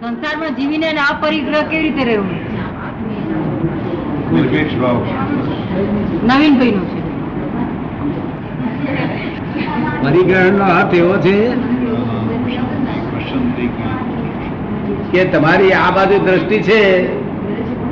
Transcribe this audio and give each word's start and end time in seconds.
સંસારમાં 0.00 0.54
જીવીને 0.56 0.86
અને 0.86 1.02
પરિગ્રહ 1.20 1.60
કેવી 1.70 1.82
રીતે 1.82 2.04
રહેવું 2.04 2.38
નિરપેક્ષ 4.32 4.74
ભાવ. 4.74 4.96
નવીનભાઈ 6.24 6.70
નું 6.70 6.86
છે. 6.86 7.00
પરિગ્રહણ 10.02 10.54
નો 10.54 10.64
અર્થ 10.64 10.94
એવો 10.94 11.14
છે 11.18 11.36
કે 15.12 15.24
તમારી 15.24 15.72
આ 15.72 15.90
બાજુ 15.90 16.18
દ્રષ્ટિ 16.24 16.58
છે 16.62 16.80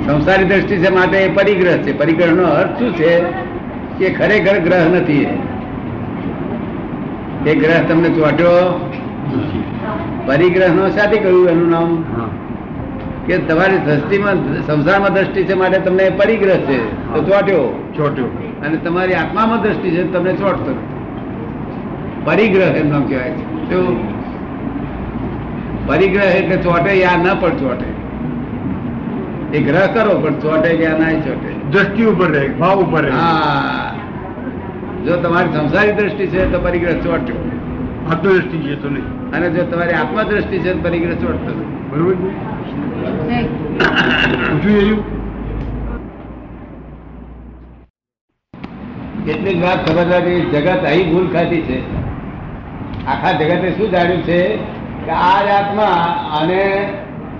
સંસારી 0.07 0.45
દ્રષ્ટિ 0.45 0.77
છે 0.77 0.91
માટે 0.91 1.19
પરિગ્રહ 1.29 1.77
છે. 1.77 1.93
પરિગ્રહ 1.93 2.33
નો 2.33 2.43
અર્થ 2.43 2.79
શું 2.79 2.95
છે? 2.95 3.15
કે 3.99 4.11
ખરેખર 4.11 4.57
ગ્રહ 4.59 4.85
નથી 4.89 5.25
એ. 5.25 5.39
એ 7.47 7.55
ગ્રહ 7.55 7.81
તમને 7.89 8.09
ચોટ્યો? 8.09 8.59
પરિગ્રહ 10.27 10.69
નો 10.69 10.91
સાથે 10.91 11.17
કહ્યું 11.19 11.49
એનું 11.49 11.71
નામ? 11.71 12.03
કે 13.27 13.39
તમારી 13.39 13.79
દ્રષ્ટિમાં 13.79 14.63
સંસારમાં 14.67 15.15
દ્રષ્ટિ 15.15 15.45
છે 15.45 15.55
માટે 15.55 15.79
તમને 15.79 16.11
પરિગ્રહ 16.11 16.57
છે 16.57 17.13
તો 17.15 17.23
ચોટ્યો. 17.23 17.93
ચોટ્યો. 17.97 18.27
અને 18.67 18.77
તમારી 18.77 19.15
આત્મામાં 19.15 19.63
દ્રષ્ટિ 19.63 19.91
છે 19.91 20.13
તમને 20.13 20.33
ચોટતો. 20.33 20.75
પરિગ્રહ 22.25 22.65
એમ 22.65 22.89
નામ 22.89 23.05
કહેવાય 23.05 23.31
છે? 23.31 23.51
પરિગ્રહ 25.87 26.25
એટલે 26.25 26.57
ચોટે 26.57 27.01
યા 27.01 27.17
ન 27.17 27.41
પણ 27.41 27.51
ચોટે. 27.51 28.01
એ 29.59 29.63
ગ્રહ 29.63 29.87
કરો 29.87 30.21
પણ 30.21 30.35
ચોટે 30.35 30.75
યા 30.75 30.91
ના 30.91 31.11
ચોટે. 31.11 31.71
દ્રષ્ટિ 31.71 32.05
ઉપર 32.05 32.27
રહે 32.27 32.49
ભાવ 32.49 32.79
ઉપર 32.79 33.03
રહે. 33.03 33.11
હા. 33.11 33.95
જો 35.07 35.17
તમારી 35.17 35.49
સંસારી 35.53 35.93
દ્રષ્ટિ 35.93 36.27
છે 36.27 36.53
તો 36.53 36.61
પરિગ્રહ 36.61 36.93
ચોટ્યો. 36.93 37.37
આત્મદ્રષ્ટિ 38.11 38.59
છે 38.59 38.75
તો 38.83 38.89
નહીં. 38.91 39.07
અને 39.35 39.47
જો 39.51 39.63
તમારી 39.71 39.97
આત્મદ્રષ્ટિ 40.01 40.57
છે 40.59 40.73
પરિગ્રહ 40.85 41.17
ચોટતો 41.23 41.53
બરોબર? 41.91 42.17
કેટલીક 49.27 49.59
વાત 49.63 49.81
સમજવાની 49.89 50.41
જગત 50.53 50.85
અહીં 50.85 51.09
ભૂલ 51.13 51.29
ખાતી 51.33 51.63
છે. 51.63 51.79
આખા 53.07 53.33
જગતે 53.33 53.69
શું 53.77 53.91
જાણ્યું 53.93 54.23
છે 54.23 54.41
કે 55.05 55.13
આ 55.13 55.39
જાતમાં 55.49 55.93
આત્મા 55.99 56.41
અને 56.41 56.63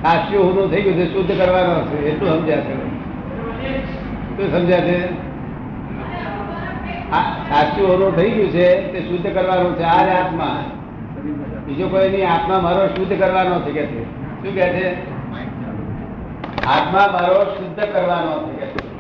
સાચું 0.03 0.43
હોનું 0.47 0.71
થઈ 0.71 0.83
ગયું 0.83 0.99
છે 0.99 1.07
શુદ્ધ 1.13 1.33
કરવાનો 1.41 1.75
છે 1.89 1.97
એટલું 2.11 2.31
સમજ્યા 2.37 2.65
છે 2.67 2.75
શું 4.37 4.49
સમજ્યા 4.55 4.87
છે? 4.89 4.97
સાચું 7.19 7.89
ઓરો 7.89 8.11
થઈ 8.11 8.31
ગયું 8.31 8.51
છે, 8.51 8.93
તે 8.93 9.01
શુદ્ધ 9.01 9.35
કરવાનું 9.35 9.77
છે, 9.77 9.83
આ 9.83 10.25
આત્મા. 10.25 10.65
બીજો 11.67 11.89
કોઈ 11.89 12.09
નહીં, 12.09 12.31
આત્મા 12.31 12.61
મારો 12.61 12.87
શુદ્ધ 12.87 13.19
કરવાનો 13.19 13.61
છે 13.61 13.73
કે 13.73 13.87
શું 13.87 14.55
કે 14.55 14.61
છે? 14.61 15.11
આત્મા 16.67 17.09
મારો 17.13 17.45
શુદ્ધ 17.45 17.81
કરવાનો 17.81 18.49
છે 18.49 18.67
કે 18.67 18.91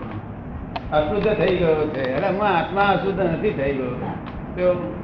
અશુદ્ધ 0.92 1.28
થઈ 1.28 1.56
ગયો 1.56 1.88
છે. 1.88 2.14
એટલે 2.14 2.28
હું 2.28 2.46
આત્મા 2.46 2.80
અશુદ્ધ 2.80 3.20
નથી 3.20 3.50
થઈ 3.50 3.72
ગયો. 3.74 3.90
તો 4.56 4.94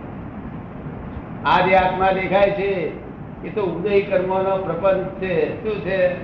આ 1.47 1.67
જે 1.67 1.75
આત્મા 1.75 2.11
દેખાય 2.11 2.51
છે, 2.51 2.91
એ 3.47 3.49
તો 3.55 3.63
ઉદય 3.63 4.01
કર્મનો 4.01 4.57
પ્રપંચ 4.57 5.23
છે. 5.23 5.63
શું 5.63 5.81
છે? 5.81 6.23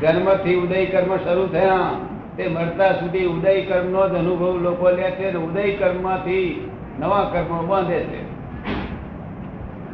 જન્મથી 0.00 0.54
ઉદય 0.54 0.86
કર્મ 0.86 1.16
શરૂ 1.16 1.46
થયા. 1.46 1.90
તે 2.36 2.48
મરતા 2.48 2.92
સુધી 2.92 3.26
ઉદય 3.26 3.60
કર્મનો 3.60 4.08
જ 4.08 4.12
અનુભવ 4.12 4.58
લોકો 4.58 4.90
લે 4.90 5.10
છે 5.10 5.36
ઉદય 5.36 5.72
કર્મથી 5.72 6.70
નવા 7.00 7.30
કર્મ 7.32 7.66
બાંધે 7.66 8.00
છે. 8.00 8.22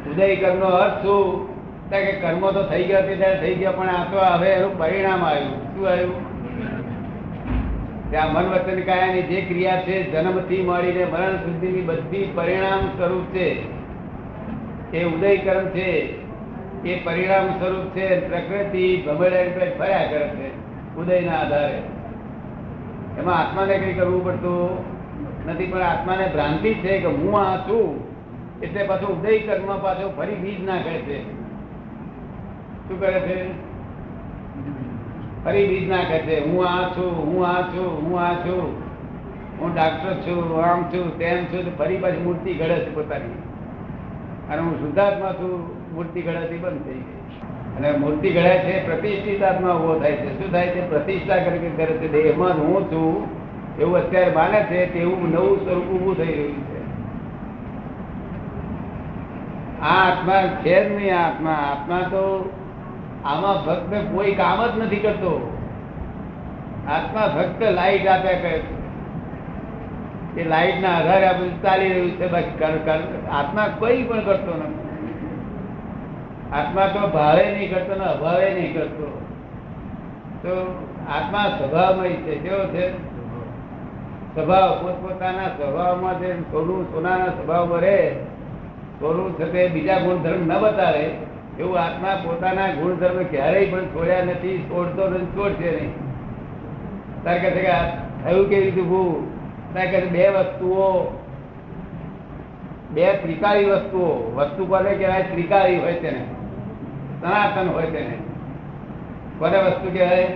ઉદય 0.09 0.35
કર્મનો 0.35 0.65
અર્થ 0.65 0.93
શું? 0.93 1.57
કે 1.89 2.11
કર્મો 2.11 2.51
તો 2.51 2.63
થઈ 2.63 2.83
ગયા 2.83 3.01
ત્યારે 3.01 3.39
થઈ 3.39 3.55
ગયા, 3.55 3.71
પણ 3.71 3.89
આ 3.89 4.03
તો 4.03 4.17
હવે 4.17 4.49
એનું 4.49 4.79
પરિણામ 4.79 5.25
આવ્યું. 5.25 5.75
શું 5.75 5.89
આવ્યું? 5.89 6.37
ત્યાં 8.11 8.33
મન 8.33 8.45
વચન 8.45 8.81
કાયાની 8.81 9.21
જે 9.21 9.41
ક્રિયા 9.41 9.81
છે, 9.81 10.11
જન્મથી 10.11 10.63
મળીને 10.63 11.05
મરણ 11.05 11.35
સુધીની 11.35 11.81
બધી 11.81 12.31
પરિણામ 12.35 12.79
સ્વરૂપ 12.79 13.35
છે. 13.35 13.63
એ 14.97 15.03
ઉદય 15.03 15.37
કર્મ 15.37 15.65
છે. 15.65 16.15
એ 16.85 16.99
પરિણામ 17.03 17.47
સ્વરૂપ 17.47 17.85
છે. 17.95 18.29
પ્રકૃતિ 18.29 19.03
ભમેડા 19.07 19.37
ફર્યા 19.79 20.07
કરે 20.09 20.27
છે. 20.27 20.47
ઉદયના 20.95 21.37
આધારે. 21.37 21.96
એમાં 23.17 23.39
આત્માને 23.39 23.77
કઈ 23.77 23.93
કરવું 23.93 24.25
પડતું 24.25 24.77
નથી, 25.49 25.65
પણ 25.65 25.81
આત્માને 25.81 26.27
ભ્રાંતિ 26.27 26.73
છે 26.73 26.99
કે 26.99 27.07
હું 27.07 27.39
આ 27.39 27.57
છું, 27.57 28.07
એટલે 28.61 28.83
પાછું 28.83 29.09
ઉદય 29.09 29.39
કર્મ 29.39 29.79
પાછો 29.79 30.13
ફરી 30.17 30.35
બીજ 30.35 30.65
નાખે 30.65 30.97
છે. 30.97 31.33
શું 32.87 32.99
કરે 32.99 33.19
છે? 33.19 33.67
ફરી 35.43 35.67
બીજ 35.67 35.89
નાખે 35.89 36.19
છે. 36.19 36.49
હું 36.49 36.67
આ 36.67 36.89
છું, 36.89 37.33
હું 37.33 37.47
આ 37.47 37.61
છું, 37.61 38.09
હું 38.09 38.19
આ 38.19 38.33
છું. 38.33 38.87
હું 39.59 39.73
ડાક્ટર 39.73 40.13
છું 40.13 40.63
આમ 40.63 40.83
છું, 40.83 41.17
તેમ 41.17 41.45
છું 41.45 41.77
ફરી 41.77 41.97
પાછી 41.97 42.17
મૂર્તિ 42.17 42.53
ઘડે 42.53 42.79
છે 42.79 42.95
પોતાની. 42.95 43.41
અને 44.49 44.61
હું 44.61 44.79
શુદ્ધાત્મા 44.79 45.33
છું, 45.33 45.53
મૂર્તિ 45.95 46.21
ઘડાતી 46.21 46.57
બંધ 46.57 46.81
થઈ 46.81 46.93
ગઈ. 46.93 47.01
અને 47.77 47.91
મૂર્તિ 47.91 48.29
ઘડાય 48.29 48.59
છે, 48.59 48.85
પ્રતિષ્ઠિત 48.85 49.43
ઊભો 49.75 49.99
થાય 49.99 50.11
છે. 50.11 50.41
શું 50.41 50.51
થાય 50.51 50.67
છે? 50.67 50.89
પ્રતિષ્ઠા 50.89 51.35
કરી 51.35 51.59
કરે 51.77 51.85
છે, 51.85 52.23
દેહમાં 52.23 52.49
હું 52.49 52.91
છું, 52.91 53.27
એવું 53.79 53.97
અત્યારે 53.97 54.31
માને 54.31 54.63
છે 54.63 54.93
તેવું 54.93 55.31
નવું 55.31 55.65
સ્વરૂપ 55.65 55.83
ઉભું 55.83 56.17
થઈ 56.17 56.25
રહ્યું 56.25 56.63
છે. 56.63 56.77
આ 59.81 60.11
આત્મા 60.11 60.41
છે 60.41 60.89
જ 60.89 60.91
નહીં 60.91 61.25
આત્મા. 61.25 61.51
આત્મા 61.51 61.99
તો 62.01 62.49
આમાં 63.25 63.65
ભક્ત 63.65 64.15
કોઈ 64.15 64.31
કામ 64.31 64.67
જ 64.67 64.83
નથી 64.83 64.95
કરતો. 64.95 65.57
આત્મા 66.87 67.27
ભક્ત 67.27 67.63
લાઈટ 67.63 68.07
આપ્યા 68.07 68.31
કરે 68.31 68.59
છે. 68.59 68.77
એ 70.41 70.43
લાઈટ 70.43 70.81
ના 70.81 70.89
આધારે 70.97 71.27
આ 71.27 71.33
બધું 71.33 71.61
ચાલી 71.61 71.89
રહ્યું 71.89 72.11
છે. 72.11 72.27
કર- 72.85 73.29
આત્મા 73.31 73.67
કોઈ 73.79 74.03
પણ 74.03 74.25
કરતો 74.25 74.57
નથી. 74.57 74.76
આત્મા 76.51 76.87
તો 76.87 77.07
ભાવે 77.07 77.43
નહીં 77.51 77.69
કરતો 77.73 77.95
ને 77.95 78.05
અભાવે 78.05 78.53
નહીં 78.53 78.73
કરતો. 78.73 79.07
તો 80.43 80.53
આત્મા 81.09 81.43
સ્વભાવમય 81.57 82.09
છે, 82.09 82.35
કેવો 82.35 82.63
છે? 82.71 82.93
સ્વભાવ, 84.35 84.69
પોતપોતાના 84.81 85.49
સ્વભાવમાં 85.49 86.19
જે 86.19 86.35
થોડું 86.51 86.87
સોનાના 86.93 87.25
સ્વભાવમાં 87.25 87.79
રહે 87.79 88.15
થોડું 88.99 89.35
છે 89.37 89.69
બીજા 89.69 89.99
ગુણધર્મ 89.99 90.41
ન 90.47 90.53
બતાવે, 90.61 91.05
એવું 91.59 91.79
આત્મા 91.79 92.15
પોતાના 92.15 92.67
ગુણધર્મ 92.67 93.25
ક્યારેય 93.25 93.71
પણ 93.71 93.85
છોડ્યા 93.93 94.25
નથી, 94.25 94.65
છોડતો 94.69 95.09
નથી, 95.09 95.27
છોડશે 95.35 95.71
નહીં. 95.71 95.93
તારે 97.23 97.39
કહે 97.39 97.49
છે 97.51 97.61
કે 97.61 97.77
થયું 98.23 98.49
કેવી 98.49 98.63
રીતે 98.63 98.81
ભૂ 98.81 99.27
તારે 99.73 99.87
કહે 99.87 99.99
બે 99.99 100.29
વસ્તુઓ, 100.29 101.11
બે 102.89 103.05
ત્રિકાળી 103.21 103.65
વસ્તુઓ, 103.65 104.31
વસ્તુ 104.35 104.65
કોને 104.65 104.95
કહેવાય? 104.95 105.23
ત્રિકાળી 105.23 105.79
હોય 105.79 105.93
તેને. 105.93 106.36
સનાતન 107.21 107.69
હોય 107.69 107.85
તેને 107.85 108.17
કોને 109.39 109.57
વસ્તુ 109.57 109.93
કહેવાય? 109.93 110.27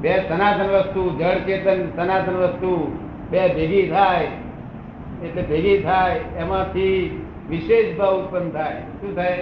બે 0.00 0.24
સનાતન 0.28 0.64
વસ્તુ, 0.64 1.18
જળ 1.18 1.38
ચેતન 1.46 1.88
સનાતન 1.96 2.32
વસ્તુ, 2.32 2.98
બે 3.30 3.48
ભેગી 3.48 3.88
થાય, 3.88 4.28
એટલે 5.24 5.42
ભેગી 5.42 5.82
થાય, 5.82 6.20
એમાંથી 6.36 7.24
વિશેષ 7.48 7.98
ભાવ 7.98 8.22
ઉત્પન્ન 8.22 8.50
થાય. 8.50 8.82
શું 9.00 9.16
થાય? 9.16 9.38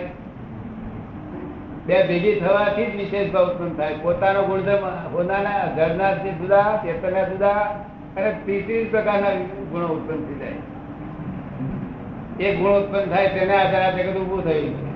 બે 1.86 2.06
ભેગી 2.06 2.40
થવાથી 2.40 2.86
જ 2.86 2.96
વિશેષ 2.96 3.32
ભાવ 3.32 3.50
ઉત્પન્ન 3.50 3.74
થાય. 3.74 3.94
પોતાનો 4.02 4.42
ગુણધર્મ 4.42 5.12
પોતાના 5.12 5.68
ઘરના 5.76 6.14
જે 6.14 6.30
જુદા, 6.30 6.80
ચેતનના 6.84 7.24
જુદા, 7.24 7.84
અને 8.16 8.34
ત્રીસ 8.44 8.88
પ્રકારના 8.90 9.30
ગુણો 9.72 9.86
ઉત્પન્ન 9.86 10.24
થઈ 10.24 10.34
જાય. 10.34 12.48
એ 12.48 12.56
ગુણ 12.56 12.70
ઉત્પન્ન 12.70 13.04
થાય, 13.04 13.28
તેના 13.28 13.54
આધારે 13.54 14.02
જગત 14.02 14.20
ઊભું 14.20 14.44
થયું. 14.44 14.74
છે 14.74 14.93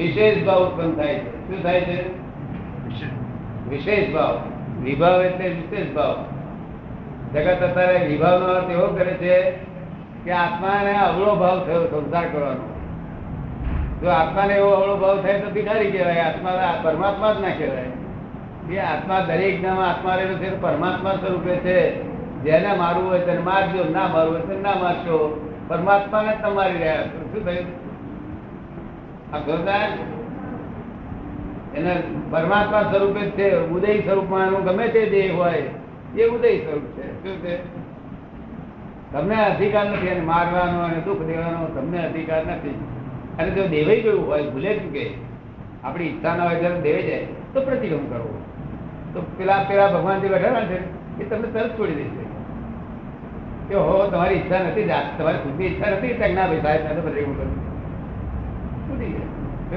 વિશેષ 0.00 0.46
ભાવ 0.46 0.64
ઉત્પન્ન 0.64 0.94
થાય 0.94 1.14
છે. 1.14 1.48
શું 1.48 1.62
થાય 1.62 1.80
છે? 1.80 2.08
વિશેષ 3.68 4.14
ભાવ. 4.14 4.42
વિભાવ 4.82 5.22
એટલે 5.22 5.48
વિશેષ 5.48 5.94
ભાવ. 5.94 6.24
જગત 7.34 7.62
અત્યારે 7.62 8.06
વિભાવનો 8.06 8.46
અર્થ 8.46 8.70
એવો 8.70 8.86
કરે 8.86 9.12
છે 9.12 9.50
કે 10.24 10.30
આત્માને 10.30 10.98
અવળો 10.98 11.34
ભાવ 11.34 11.64
થયો 11.64 11.86
સંસાર 11.86 12.24
કરવાનો. 12.32 12.74
જો 14.02 14.08
આત્માને 14.08 14.54
એવો 14.54 14.70
અવળો 14.70 14.96
ભાવ 14.96 15.22
થાય 15.22 15.40
તો 15.40 15.50
ભિખારી 15.50 15.90
કહેવાય. 15.90 16.20
આત્મા 16.20 16.80
પરમાત્મા 16.82 17.32
જ 17.32 17.40
ના 17.40 17.48
કહેવાય. 17.48 18.74
એ 18.74 18.78
આત્મા 18.78 19.20
દરેક 19.20 19.62
નામ 19.62 19.78
આત્મા 19.78 20.14
રહેલો 20.14 20.34
છે, 20.34 20.60
પરમાત્મા 20.60 21.12
સ્વરૂપે 21.12 21.56
છે. 21.56 22.02
જેને 22.42 22.74
મારવું 22.76 23.10
હોય 23.10 23.18
તેને 23.18 23.38
મારજો, 23.38 23.84
ના 23.92 24.08
મારવું 24.08 24.36
હોય 24.36 24.46
તેને 24.46 24.60
ના 24.60 24.74
મારશો, 24.74 25.48
પરમાત્માને 25.68 26.36
તમારી 26.42 26.72
રહ્યા 26.72 27.02
શું 27.02 27.44
થયું? 27.44 27.89
આ 29.32 29.38
જોરદાર 29.38 29.88
એને 31.76 31.92
પરમાત્મા 32.30 32.82
સ્વરૂપે 32.82 33.22
છે, 33.30 33.46
ઉદય 33.74 33.98
સ્વરૂપમાં 33.98 34.46
એનું 34.46 34.64
ગમે 34.64 34.86
તે 34.88 35.06
દેહ 35.06 35.26
હોય, 35.34 35.62
એ 36.18 36.28
ઉદય 36.28 36.56
સ્વરૂપ 36.58 36.86
છે. 36.96 37.06
શું 37.22 37.36
છે? 37.44 37.54
તમને 39.12 39.36
અધિકાર 39.44 39.86
નથી 39.86 40.06
એને 40.06 40.20
મારવાનો 40.20 40.78
અને 40.80 40.98
દુઃખ 41.00 41.22
દેવાનો, 41.22 41.66
તમને 41.66 41.98
અધિકાર 42.06 42.42
નથી. 42.46 42.74
અને 43.38 43.50
જો 43.50 43.66
દેવાઈ 43.66 44.00
ગયું 44.00 44.26
હોય, 44.26 44.42
ભૂલે 44.42 44.74
ચૂકે 44.74 45.04
આપણી 45.84 46.04
ઈચ્છા 46.04 46.36
ના 46.36 46.44
હોય 46.44 46.56
ત્યારે 46.56 46.80
દેવાઈ 46.80 47.02
જાય, 47.02 47.26
તો 47.54 47.60
પ્રતિક્રમ 47.60 48.04
કરવો 48.06 48.34
તો 49.14 49.20
પેલા 49.38 49.64
પેલા 49.68 49.88
ભગવાન 49.88 50.20
જે 50.20 50.28
બેઠેલા 50.28 50.66
છે, 50.66 50.78
એ 51.22 51.24
તમને 51.30 51.48
તરત 51.48 51.78
છોડી 51.78 51.94
દેશે 51.94 52.24
કે 53.68 53.74
હો, 53.74 54.06
તમારી 54.10 54.34
ઈચ્છા 54.34 54.62
નથી 54.68 54.84
તમારી 55.18 55.38
ખુદની 55.38 55.66
ઈચ્છા 55.66 55.90
નથી 55.90 56.14
ત્યાં 56.14 56.34
ના 56.34 56.46
ભાઈ, 56.46 56.60
સાહેબ 56.60 56.96
તો 56.96 57.02
પ્રતિક્રમ 57.02 57.32
કરું. 57.32 57.50
છૂટી 57.50 57.56
જાય. 57.56 57.59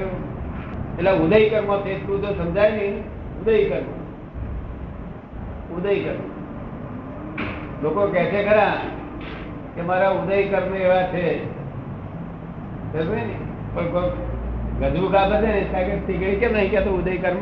એટલે 0.00 1.12
ઉદય 1.12 1.48
કર્મ 1.48 1.80
છે 1.80 1.90
એટલું 1.90 2.22
તો 2.22 2.34
સમજાય 2.34 2.70
નહીં. 2.70 2.94
ઉદય 3.40 3.64
કર્મ 3.64 3.88
ઉદય 5.76 5.94
લોકો 7.82 8.06
કહે 8.06 8.24
છે 8.24 8.40
ખરા 8.44 8.72
કે 9.74 9.82
મારા 9.82 10.10
ઉદય 10.10 10.34
એવા 10.34 11.02
છે. 11.02 11.26
ગજુ 14.80 15.08
કા 15.08 15.28
બધે 15.28 15.46
ને 15.46 15.66
ત્યાં 15.70 15.84
કે 15.84 15.96
તીગડી 16.06 16.36
કેમ 16.36 16.52
નહીં 16.52 16.70
કહેતો 16.70 16.90
ઉદય 16.90 17.16
કર્મ 17.16 17.38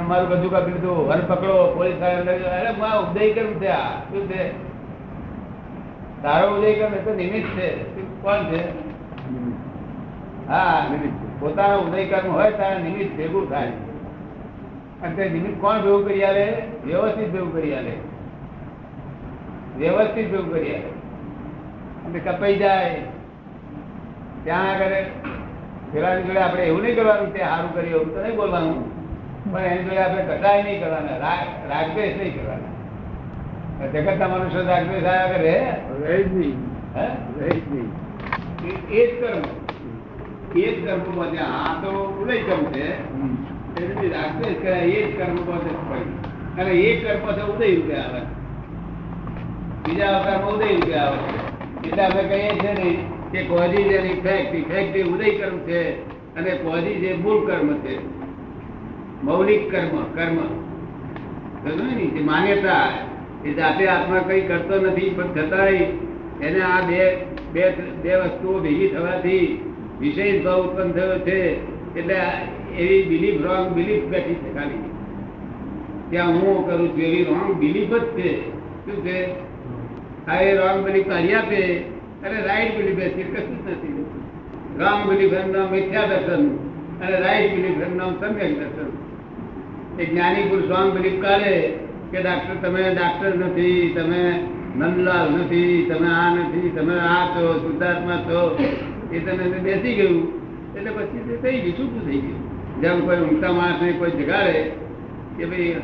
અમારું 0.00 0.28
ગજુ 0.28 0.48
કા 0.50 0.60
પીધું 0.60 1.08
વન 1.08 1.20
પકડો, 1.26 1.74
પોલીસ 1.76 2.00
અરે 2.02 2.72
મા 2.78 2.92
ઉદય 2.98 3.32
કર્મ 3.32 3.52
છે, 3.60 3.68
આ 3.68 4.00
શું 4.10 4.28
છે? 4.28 4.42
તારો 6.22 6.46
ઉદય 6.56 6.72
કર્મ 6.74 6.94
એ 6.94 6.98
તો 6.98 7.14
નિમિત્ત 7.14 7.48
છે. 7.58 7.68
કોણ 8.22 8.44
છે? 8.50 8.81
હા 10.48 10.86
પોતાનો 11.40 11.78
ઉદય 11.78 12.04
કર્મ 12.04 12.32
હોય 12.32 12.50
ત્યારે 12.50 12.82
નિમિત્ત 12.82 13.16
ભેગું 13.16 13.50
થાય. 13.50 13.68
અને 15.02 15.28
નિમિત્ત 15.28 15.60
કોણ 15.60 15.76
ભેગું 15.78 16.04
કરી 16.04 16.24
આલે? 16.24 16.62
વ્યવસ્થિત 16.86 17.32
ભેગું 17.32 17.52
કરી 17.52 17.74
આલે. 17.74 17.92
વ્યવસ્થિત 19.76 20.30
ભેગું 20.30 20.50
કરી 20.50 20.74
આલે. 20.74 20.88
અને 22.06 22.18
કપાઈ 22.18 22.56
જાય. 22.56 23.00
ત્યાં 24.44 24.70
આગળ 24.70 24.90
પેલાની 25.92 26.22
જોડે 26.22 26.38
આપણે 26.38 26.64
એવું 26.64 26.82
નહીં 26.82 26.96
કરવાનું 26.96 27.32
તે 27.32 27.38
સારું 27.38 27.74
કરીએ 27.74 27.90
એવું 27.90 28.14
તો 28.14 28.22
નહીં 28.22 28.36
બોલવાનું. 28.36 29.02
પણ 29.52 29.60
એની 29.60 29.84
જોડે 29.84 29.98
આપણે 29.98 30.22
કટાય 30.22 30.62
નહીં 30.62 30.84
કરવાના 30.84 31.16
રાગ 31.16 31.70
રાગદ્વેષ 31.70 32.16
નહીં 32.16 32.42
કરવાના. 32.42 33.86
જગતના 33.86 34.28
મનુષ્ય 34.28 34.62
રાગદ્વેષ 34.62 35.04
આવ્યા 35.04 35.26
કરે. 35.26 35.76
રહે 36.00 36.22
જ 36.22 36.34
નહીં. 36.34 36.56
હે? 36.96 37.06
રહે 37.40 37.50
જ 37.50 37.72
નહીં. 37.72 38.88
એ- 38.88 39.06
જ 39.06 39.20
કર્મ. 39.20 39.71
એ 40.56 40.80
જ 40.80 40.86
કર્મમાં 40.86 41.30
ત્યાં 41.30 41.64
આ 41.64 41.82
તો 41.82 42.18
ઉદય 42.22 42.36
કર્મ 42.36 42.64
છે 42.64 42.88
એ 44.68 45.12
જ 45.12 45.18
કર્મ 45.18 45.36
પાસે 45.36 45.70
અને 46.60 46.70
એ 46.70 47.04
કર્મ 47.04 47.26
પાસે 47.26 47.52
ઉદય 47.52 47.74
રૂપે 47.74 47.94
આવે. 47.94 48.20
બીજા 49.88 50.18
અવતારમાં 50.18 50.50
ઉદય 50.50 50.74
રૂપે 50.74 50.94
આવે 50.94 51.18
એટલે 51.88 52.04
આપણે 52.04 52.22
કહીએ 52.22 52.50
છીએ 52.50 52.72
ને 52.72 52.96
કે 53.32 53.42
કોઝી 53.42 53.82
જે 53.82 53.94
ઇફેક્ટ 53.94 54.54
ઇફેક્ટ 54.54 54.96
એ 54.96 55.02
ઉદય 55.02 55.30
કર્મ 55.30 55.58
છે 55.58 56.08
અને 56.36 56.50
કોઝી 56.50 56.94
જે 56.94 57.14
મૂળ 57.14 57.46
કર્મ 57.46 57.74
છે. 57.74 57.98
મૌલિક 59.24 59.70
કર્મ 59.70 60.02
કર્મ. 60.02 60.34
ને? 60.34 62.06
જે 62.06 62.20
માન્યતા 62.24 62.88
એ 63.44 63.52
જાતે 63.52 63.86
આત્મા 63.86 64.18
કઈ 64.18 64.40
કરતો 64.40 64.80
નથી 64.86 65.10
પણ 65.10 65.24
છતાંય 65.24 65.76
એને 66.42 66.60
આ 66.60 66.80
બે 66.80 67.16
બે 67.52 67.70
બે 68.02 68.16
વસ્તુઓ 68.16 68.60
ભેગી 68.60 68.88
થવાથી 68.88 69.71
વિશેષ 70.02 70.44
ભાવ 70.44 70.64
ઉત્પન્ન 70.66 70.92
થયો 70.92 71.18
છે 71.18 71.38
એટલે 71.98 72.18
એવી 72.78 73.02
બિલીફ 73.02 73.42
રોંગ 73.42 73.68
બિલીફ 73.76 74.04
બેઠી 74.04 74.34
છે 74.34 74.54
ખાલી. 74.54 74.82
ત્યાં 76.10 76.28
હું 76.28 76.66
કરું 76.66 76.88
છું 76.88 77.00
એવી 77.00 77.24
રોંગ 77.24 77.54
બિલીફ 77.60 77.92
જ 77.94 78.04
છે. 78.18 78.30
શું 78.84 79.04
છે? 79.06 79.18
આ 80.28 80.40
એ 80.40 80.56
રોંગ 80.56 80.84
બિલીફ 80.86 81.08
કાઢી 81.08 81.34
આપે 81.34 81.60
અને 82.24 82.38
રાઈટ 82.46 82.76
બિલીફ 82.76 82.96
બેસી 82.96 83.22
કશું 83.22 83.66
જ 83.66 83.70
નથી. 83.70 84.04
રોંગ 84.78 85.10
બિલીફ 85.10 85.32
એમ 85.32 85.52
નામ 85.52 85.70
મિથ્યા 85.70 86.06
દર્શન. 86.06 86.44
અને 87.02 87.16
રાઈટ 87.20 87.54
બિલીફ 87.54 87.80
એમ 87.82 87.96
નામ 87.96 88.12
સમ્યક 88.20 88.52
દર્શન. 88.58 88.90
એ 90.00 90.04
જ્ઞાની 90.04 90.48
પુરુષ 90.48 90.70
રોંગ 90.70 90.92
બિલીફ 90.96 91.22
કાઢે 91.22 91.54
કે 92.12 92.22
ડાક્ટર 92.22 92.56
તમે 92.62 92.82
ડાક્ટર 92.94 93.32
નથી, 93.34 93.92
તમે 93.94 94.22
નંદલાલ 94.76 95.30
નથી, 95.30 95.90
તમે 95.90 96.08
આ 96.08 96.34
નથી, 96.34 96.70
તમે 96.70 96.96
આ 96.98 97.26
છો, 97.26 97.44
શુદ્ધાત્મા 97.62 98.16
છો. 98.16 98.40
એ 99.12 99.18
તમે 99.20 99.58
બેસી 99.58 99.94
ગયું. 99.94 100.20
એટલે 100.76 100.90
પછી 100.90 101.20
તે 101.28 101.36
થઈ 101.42 101.60
ગયું, 101.60 101.74
છૂટું 101.78 102.02
થઈ 102.06 102.20
ગયું. 102.20 102.40
જેમ 102.80 103.00
કોઈ 103.00 103.16
ઊંઘતા 103.16 103.52
માણસને 103.52 103.92
કોઈ 103.92 104.10
જગાડે 104.10 104.60
કે 105.36 105.44
ભાઈ 105.46 105.82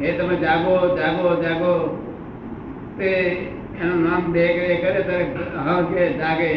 એ 0.00 0.12
તમે 0.12 0.34
જાગો 0.36 0.74
જાગો 0.96 1.42
જાગો. 1.42 1.72
તે 2.98 3.08
એનું 3.80 4.02
નામ 4.04 4.32
બે 4.32 4.46
કે 4.48 4.76
કરે, 4.76 5.00
ત્યારે 5.02 5.26
હા 5.56 5.80
કે 5.82 6.12
જાગે. 6.12 6.52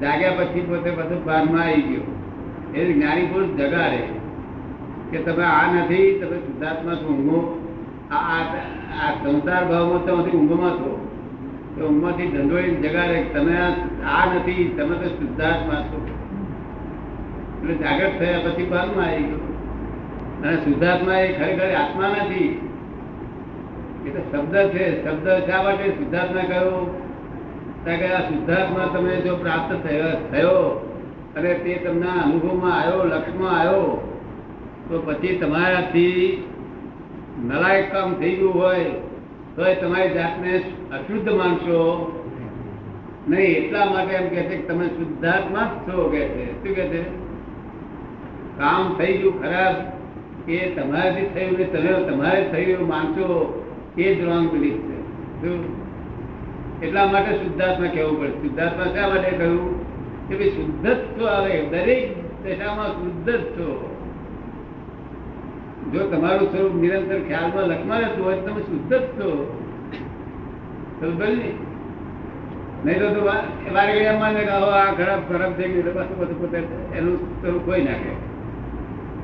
જાગ્યા 0.00 0.30
પછી 0.30 0.60
પોતે 0.60 0.90
બધું 0.90 1.24
ભાનમાં 1.24 1.62
આવી 1.62 1.82
ગયું. 1.82 2.06
એ 2.74 2.92
જ્ઞાની 2.92 3.26
પુરુષ 3.26 3.48
જગાડે 3.60 4.02
કે 5.10 5.18
તમે 5.18 5.44
આ 5.44 5.66
નથી, 5.74 6.18
તમે 6.20 6.36
શુદ્ધાત્મા 6.36 6.94
છો, 6.94 7.08
ઊંઘો. 7.08 7.40
આ 8.10 9.10
સંસાર 9.22 9.64
ભાવમાં 9.64 10.06
તમે 10.06 10.30
ઊંઘમાં 10.30 10.74
છો. 10.78 10.90
તો 11.78 11.88
ઉંમરથી 11.88 12.26
ધંધો 12.26 12.58
જગાડે. 12.60 13.22
તમે 13.22 13.56
આ- 14.04 14.34
નથી, 14.34 14.74
તમે 14.78 14.96
તો 14.96 15.08
શુદ્ધાત્મા 15.08 15.74
છો. 15.74 16.08
એટલે 17.62 17.74
જાગૃત 17.74 18.18
થયા 18.18 18.38
પછી 18.38 18.64
ભાનમાં 18.64 19.06
આવી 19.06 19.22
ગયું. 19.22 19.56
અને 20.42 20.56
શુદ્ધાત્મા 20.56 21.14
એ 21.18 21.32
ખરેખર 21.32 21.74
આત્મા 21.74 22.08
નથી. 22.08 22.70
એ 24.06 24.10
તો 24.10 24.36
શબ્દ 24.36 24.56
છે. 24.56 25.04
શબ્દ 25.04 25.28
શા 25.28 25.62
માટે 25.62 25.90
શુદ્ધાત્મા 25.90 26.40
કયો 26.40 27.02
કારણ 27.84 27.98
કે 27.98 28.12
આ 28.12 28.20
શુદ્ધાત્મા 28.20 28.90
તમે 28.94 29.16
જો 29.16 29.36
પ્રાપ્ત 29.36 29.88
થયો 29.88 30.28
થયો 30.30 30.82
અને 31.36 31.54
તે 31.54 31.74
તમને 31.74 32.22
અનુભવમાં 32.24 32.80
આવ્યો, 32.80 33.04
લક્ષમાં 33.04 33.60
આવ્યો, 33.60 34.12
તો 34.88 34.98
પછી 34.98 35.36
તમારાથી 35.36 36.44
નલાયક 37.44 37.92
કામ 37.92 38.14
થઈ 38.14 38.36
ગયું 38.36 38.54
હોય. 38.54 38.90
તો 39.56 39.66
એ 39.66 39.74
તમારી 39.74 40.08
જાતને 40.08 40.58
અશુદ્ધ 40.92 41.28
માનશો 41.28 42.12
નહીં, 43.28 43.56
એટલા 43.56 43.84
માટે 43.84 44.14
એમ 44.14 44.28
કે 44.28 44.42
છે 44.42 44.56
કે 44.56 44.68
તમે 44.68 44.86
શુદ્ધાત્મા 44.86 45.64
જ 45.64 45.88
છો 45.88 46.08
કે 46.08 46.28
છે. 46.28 46.52
શું 46.52 46.76
કે 46.76 46.88
છે? 46.88 47.02
કામ 48.58 48.94
થઈ 48.98 49.18
ગયું 49.18 49.42
ખરાબ 49.42 50.50
એ 50.50 50.70
તમારાથી 50.70 51.26
થયું 51.26 51.58
ને 51.58 51.64
તમે 51.64 51.92
તમારે 52.10 52.48
થયું 52.52 52.88
માનશો, 52.88 53.64
એ 53.98 54.14
જ 54.14 54.20
રોંગ 54.20 54.50
બિલીફ 54.50 54.74
છે. 54.74 54.96
એટલા 56.86 57.06
માટે 57.06 57.36
શુદ્ધાત્મા 57.36 57.86
કહેવું 57.86 58.20
પડે. 58.20 58.30
શુદ્ધાત્મા 58.30 58.84
શા 58.84 59.08
માટે 59.08 59.30
કહ્યું? 59.30 59.86
કે 60.28 60.36
ભાઈ 60.36 60.50
શુદ્ધ 60.50 60.86
જ 60.86 61.20
છો 61.20 61.26
આવે 61.26 61.62
દરેક 61.62 62.16
દશામાં 62.44 62.86
શુદ્ધ 62.86 63.30
જ 63.30 63.42
છો. 63.42 63.95
જો 65.92 66.00
તમારું 66.06 66.48
સ્વરૂપ 66.52 66.74
નિરંતર 66.74 67.18
ખ્યાલમાં 67.28 67.64
લખમાં 67.64 67.98
રહેતું 67.98 68.24
હોય 68.24 68.36
તમે 68.36 68.60
શુદ્ધ 68.60 68.94
જ 68.94 69.02
છો. 69.02 69.28
નહીં. 71.02 71.54
તો 72.84 73.20
માને 73.72 74.40
કે 74.40 74.48
આ 74.48 74.94
ખરાબ 74.94 75.20
ખરાબ 75.28 75.52
છે 75.52 75.64
એટલે 75.64 75.90
પાછું 75.90 76.18
બધું 76.18 76.40
પોતે 76.40 76.58
એનું 76.98 77.40
સ્વરૂપ 77.40 77.62
કોઈ. 77.64 77.82
નાખે 77.82 78.12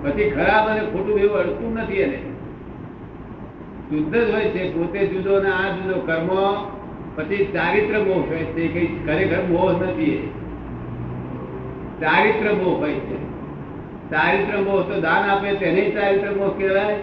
પછી 0.02 0.30
ખરાબ 0.30 0.68
અને 0.68 0.80
ખોટું 0.80 1.18
એવું 1.18 1.38
અડતું 1.38 1.74
નથી 1.74 1.94
એને. 1.94 2.18
શુદ્ધ 3.90 4.16
જ 4.16 4.30
હોય 4.30 4.44
છે, 4.44 4.74
પોતે 4.74 5.06
જુદો 5.06 5.42
ને 5.42 5.50
આ 5.50 5.68
જુદો 5.68 6.00
કર્મ, 6.00 6.30
પછી 7.16 7.44
ચારિત્ર 7.44 7.98
મોહ 7.98 8.20
હોય 8.30 8.44
છે. 8.44 8.68
કઈ 8.68 8.86
ખરેખર 9.06 9.42
મોહ 9.48 9.72
નથી 9.82 10.30
ચારિત્ર 12.00 12.52
મોહ 12.52 12.78
હોય 12.78 12.92
છે. 12.92 13.31
ચારિત્ર 14.12 14.56
મોહ 14.56 14.82
તો 14.82 15.00
દાન 15.00 15.30
આપે 15.30 15.54
તેને 15.54 15.90
ચારિત્ર 15.90 16.30
મોહ 16.30 16.58
કહેવાય. 16.58 16.96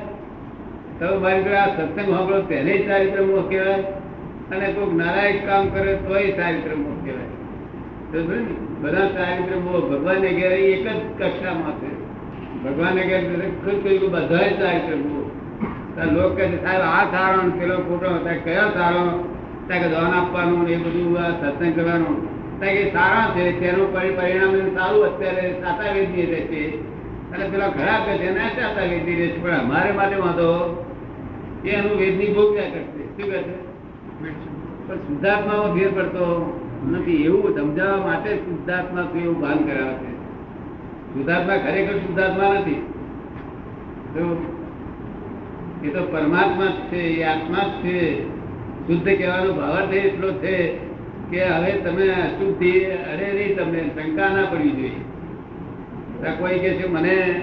તો 1.00 1.20
મારી 1.20 1.44
જોડે 1.44 1.56
આ 1.56 1.68
સત્સંગ 1.68 2.16
સાંભળો 2.16 2.42
તેને 2.42 2.78
ચારિત્ર 2.78 3.22
મોહ 3.22 3.50
કહેવાય. 3.50 3.84
અને 4.52 4.68
કોઈક 4.74 4.94
નારાયક 4.94 5.48
કામ 5.48 5.70
કરે 5.70 5.94
તોય 5.94 6.32
ચારિત્ર 6.32 6.76
મોહ 6.76 7.06
કહેવાય 7.06 7.30
બધા 8.82 9.08
ચારિત્ર 9.08 9.56
મોહ 9.56 9.80
ભગવાનને 9.90 10.30
ઘેર 10.34 10.52
એક 10.52 10.88
જ 10.88 11.22
કક્ષામાં 11.22 11.74
છે. 11.82 11.92
ભગવાનને 12.64 13.02
ઘેર 13.04 13.50
ખુદ 13.50 13.84
કહ્યું 13.84 14.12
બધા 14.12 14.38
ચારિત્ર 14.38 14.96
મોહ 14.96 15.20
લોક 16.14 16.38
કહે 16.38 16.48
છે, 16.48 16.64
સાહેબ, 16.64 16.82
આ 16.82 17.04
સારો 17.12 17.50
પેલો 17.50 17.78
ખોટો 17.78 18.30
કયો 18.44 18.70
સારો 18.74 19.34
કે 19.68 19.90
દાન 19.90 20.12
આપવાનું 20.12 20.70
એ 20.70 20.78
બધું 20.78 21.18
સત્સંગ 21.42 21.76
કરવાનું. 21.76 22.18
કે 22.60 22.92
સારા 22.94 23.34
છે, 23.36 23.60
તેનું 23.60 23.94
પરિણામ 23.94 24.54
સારું 24.76 25.06
અત્યારે 25.06 25.52
સાતા 25.62 25.84
રહે 25.84 26.26
રહેશે. 26.26 26.99
અને 27.34 27.46
પેલા 27.50 27.68
ઘણા 27.68 28.00
કહે 28.06 28.18
છે 28.18 28.28
એને 28.28 28.62
ચાલતા 28.62 28.82
વેદની 28.82 29.16
રહેશે 29.16 29.40
પણ 29.40 29.52
અમારે 29.52 29.92
માટે 29.92 30.16
વાંધો 30.16 30.50
એનું 31.66 31.98
વેદની 31.98 32.34
ભોગવ્યા 32.34 32.64
કરશે? 32.64 33.04
શું 33.06 33.32
કહે 33.32 33.42
છે? 33.42 33.58
પણ 34.88 34.96
શુદ્ધાત્મામાં 34.96 35.76
ફેર 35.76 35.90
પડતો 35.92 36.26
નથી. 36.92 37.24
એવું 37.24 37.56
સમજાવવા 37.56 37.98
માટે 37.98 38.36
શુદ્ધાત્મા 38.36 39.08
એવું 39.16 39.42
ભાન 39.42 39.58
કરાવે 39.58 39.94
છે. 39.94 40.14
શુદ્ધાત્મા 41.14 41.58
ખરેખર 41.58 41.94
શુદ્ધાત્મા 41.94 42.54
નથી. 42.54 42.80
એ 45.84 45.90
તો 45.90 46.02
પરમાત્મા 46.12 46.66
જ 46.66 46.92
છે, 46.92 46.98
એ 46.98 47.24
આત્મા 47.24 47.64
જ 47.64 47.86
છે. 47.86 48.30
શુદ્ધ 48.88 49.10
કહેવાનો 49.18 49.54
ભાવાર્થ 49.54 49.94
એટલો 49.94 50.32
છે 50.32 50.56
કે 51.32 51.46
હવે 51.46 51.72
તમે 51.72 52.10
અશુદ્ધિ 52.10 52.72
અરે 52.86 53.32
નહીં 53.34 53.58
તમને 53.58 53.82
શંકા 53.96 54.30
ના 54.30 54.46
પડવી 54.46 54.70
જોઈએ. 54.70 55.19
કોઈ 56.24 56.60
કે 56.60 56.70
છે 56.70 56.88
મને 56.88 57.42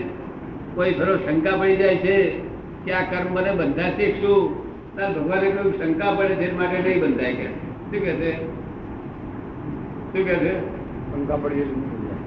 કોઈ 0.75 0.93
ખરો 0.93 1.17
શંકા 1.17 1.57
પડી 1.57 1.77
જાય 1.77 1.97
છે 1.97 2.31
કે 2.85 2.93
આ 2.93 3.03
કર્મ 3.03 3.35
મને 3.35 3.51
બંધાશે 3.51 4.11
શું? 4.11 4.67
તાર 4.97 5.13
ભગવાને 5.13 5.51
કહ્યું 5.51 5.79
શંકા 5.79 6.13
પડે 6.13 6.35
છે 6.35 6.53
માટે 6.53 6.79
નહીં 6.79 7.01
બંધાય 7.01 7.33
કે. 7.33 7.47
શું 7.47 7.91
કે 7.91 8.13
છે? 8.13 8.33
શું 10.13 10.25
કે 10.25 10.35
છે? 10.35 10.53
શંકા 11.13 11.37
પડી 11.37 11.65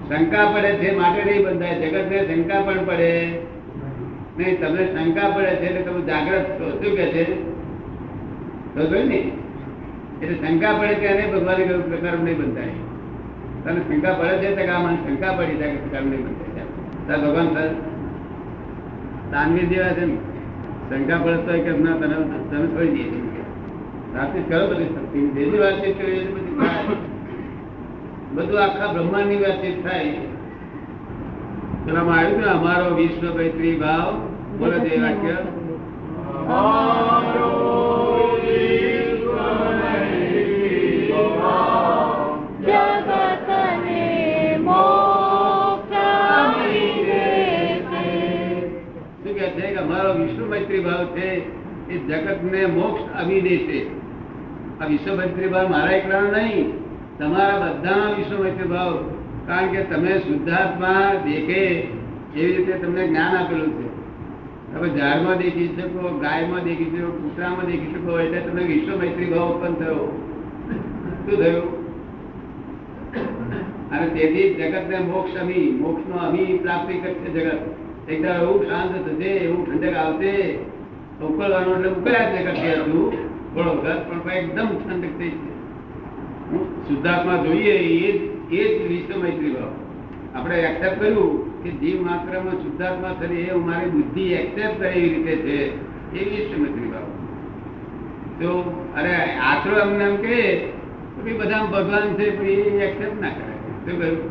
શંકા 0.09 0.45
પડે 0.45 0.73
છે 0.73 0.95
માટે 0.95 1.23
નહીં 1.23 1.45
બંધાય. 1.45 1.75
જગત 1.79 2.11
ને 2.11 2.35
શંકા 2.35 2.61
પણ 2.61 2.85
પડે. 2.85 3.39
નહીં 4.37 4.59
તમને 4.59 4.83
શંકા 4.85 5.29
પડે 5.29 5.55
છે 5.55 5.65
એટલે 5.65 5.81
તમે 5.81 6.01
જાગ્રત 6.01 6.45
છો. 6.59 6.69
શું 6.71 6.95
કે 6.95 7.05
છે? 7.05 7.25
સમજો 8.75 9.03
ને? 9.03 9.31
એટલે 10.21 10.47
શંકા 10.47 10.73
પડે 10.73 10.93
ત્યારે 10.93 11.31
ભગવાને 11.31 11.63
કહ્યું 11.63 12.01
કર્મ 12.01 12.23
નહીં 12.23 12.37
બંધાય. 12.37 12.88
તને 13.63 13.79
શંકા 13.87 14.15
પડે 14.19 14.35
છે 14.57 14.65
તો 14.67 14.75
મને 14.83 14.97
શંકા 15.03 15.33
પડી 15.37 15.59
જાય 15.59 15.75
કે 15.75 15.79
બંધાય 15.93 16.63
તાર 17.07 17.19
ભગવાન 17.23 17.47
સર 17.53 17.69
તાનવી 19.31 19.67
જેવા 19.71 19.93
છે 19.97 20.03
ને, 20.05 20.15
શંકા 20.89 21.19
પડે 21.23 21.37
તો 21.45 21.51
કે 21.65 21.71
ના, 21.83 21.95
તને 22.01 22.15
તમે 22.49 22.67
છોડી 22.73 22.93
દઈએ 22.95 23.07
છીએ 24.31 24.41
કરો 24.49 24.65
બધી 24.69 24.89
શક્તિ. 24.93 25.19
જેની 25.35 25.59
વાતચીત 25.63 25.97
બધી 28.35 28.59
આખા 28.63 28.93
બ્રહ્માંડની 28.93 29.41
વાતચીત 29.43 29.77
થાય. 29.85 30.21
પેલામાં 31.85 32.17
આવ્યું 32.19 32.41
ને 32.41 32.47
અમારો 32.55 32.87
વિષ્ણુ 32.97 33.29
મૈત્રી 33.37 33.75
ભાવ, 33.83 34.07
બોલો 34.59 34.77
જે 34.85 34.91
વાક્ય 35.03 35.35
કે 49.99 50.21
વિષ્ણુ 50.21 50.45
મૈત્રી 50.49 50.79
ભાવ 50.79 51.05
છે 51.05 51.27
એ 51.89 51.97
જગત 51.97 52.43
ને 52.51 52.65
મોક્ષ 52.65 53.03
આવી 53.15 53.41
દેશે 53.41 53.87
આ 54.81 54.85
વિશ્વ 54.85 55.15
મૈત્રી 55.15 55.47
ભાવ 55.47 55.69
મારા 55.69 55.91
એકલાનો 55.91 56.31
નહીં, 56.31 56.67
તમારા 57.19 57.59
બધાના 57.59 58.15
વિશ્વ 58.17 58.43
મૈત્રી 58.43 58.67
ભાવ. 58.67 58.93
કારણ 59.47 59.67
કે 59.67 59.83
તમે 59.83 60.19
શુદ્ધાત્મા 60.19 61.13
દેખે 61.25 61.61
એવી 62.35 62.55
રીતે 62.57 62.73
તમને 62.73 63.07
જ્ઞાન 63.07 63.37
આપેલું 63.37 63.71
છે. 63.77 63.87
તમે 64.73 64.87
ઝાડમાં 64.89 65.37
દેખી 65.37 65.67
શકો, 65.67 66.19
ગાયમાં 66.21 66.63
દેખી 66.63 66.85
શકો, 66.85 67.11
કૂતરામાં 67.11 67.65
દેખી 67.65 67.93
શકો, 67.93 68.19
એટલે 68.19 68.39
તમને 68.39 68.63
વિશ્વ 68.63 68.97
મૈત્રી 68.97 69.25
ભાવ 69.25 69.49
ઉત્પન્ન 69.49 69.73
થયો. 69.73 70.25
શું 71.25 71.37
થયું? 71.37 71.79
અને 73.91 74.07
તેથી 74.07 74.53
જગત 74.53 74.89
ને 74.89 74.99
મોક્ષ 74.99 75.37
અમી 75.37 75.71
મોક્ષ 75.71 76.07
નો 76.07 76.15
અમી 76.15 76.57
પ્રાપ્તિ 76.57 76.93
કરશે 76.93 77.29
જગત. 77.29 77.88
એકદમ 78.09 78.35
એવું 78.41 78.61
શાંત 78.69 78.93
થશે, 79.07 79.29
એવું 79.45 79.65
ઠંડક 79.65 79.95
આવશે. 79.95 80.33
ઉકળવાનું 81.21 81.75
એટલે 81.75 81.89
ઉકળ્યા 81.89 82.31
છે 82.31 82.39
કરતી 82.43 82.73
હતું 82.81 83.11
થોડો 83.53 83.71
વખત 83.73 83.99
પણ 84.09 84.31
એકદમ 84.31 84.69
ઠંડક 84.77 85.13
થઈ 85.17 85.29
છે. 85.29 85.51
શુદ્ધાત્મા 86.87 87.43
જોઈએ 87.43 87.73
એ 87.73 88.11
જ 88.51 88.53
એ 88.59 88.63
જ 88.77 88.87
વિશ્વ 88.87 89.21
મૈત્રી 89.23 89.51
ભાવ. 89.51 89.73
આપણે 90.35 90.55
એક્સેપ્ટ 90.61 90.99
કર્યું 90.99 91.63
કે 91.63 91.69
જીવ 91.69 92.01
માત્રામાં 92.01 92.53
શુદ્ધાત્મા 92.53 93.13
થશે 93.19 93.33
એ 93.33 93.53
મારી 93.53 93.89
બુદ્ધિ 93.89 94.25
એક્સેપ્ટ 94.33 94.79
કરે 94.79 94.89
એવી 94.89 95.13
રીતે 95.15 95.35
છે 95.35 95.57
એ 96.19 96.29
વિશ્વ 96.29 96.59
મૈત્રી 96.61 96.91
ભાવ. 96.91 97.07
તો 98.39 98.49
અરે 98.95 99.13
આશરો 99.49 99.75
અમને 99.81 100.03
એમ 100.03 100.15
કહે, 100.15 100.41
તો 101.13 101.37
બધા 101.39 101.65
ભગવાન 101.65 102.13
છે 102.13 102.27
એ 102.27 102.83
એક્સેપ્ટ 102.87 103.21
ના 103.21 103.27
કરે. 103.27 103.55
શું 103.85 103.99
કહ્યું? 104.01 104.21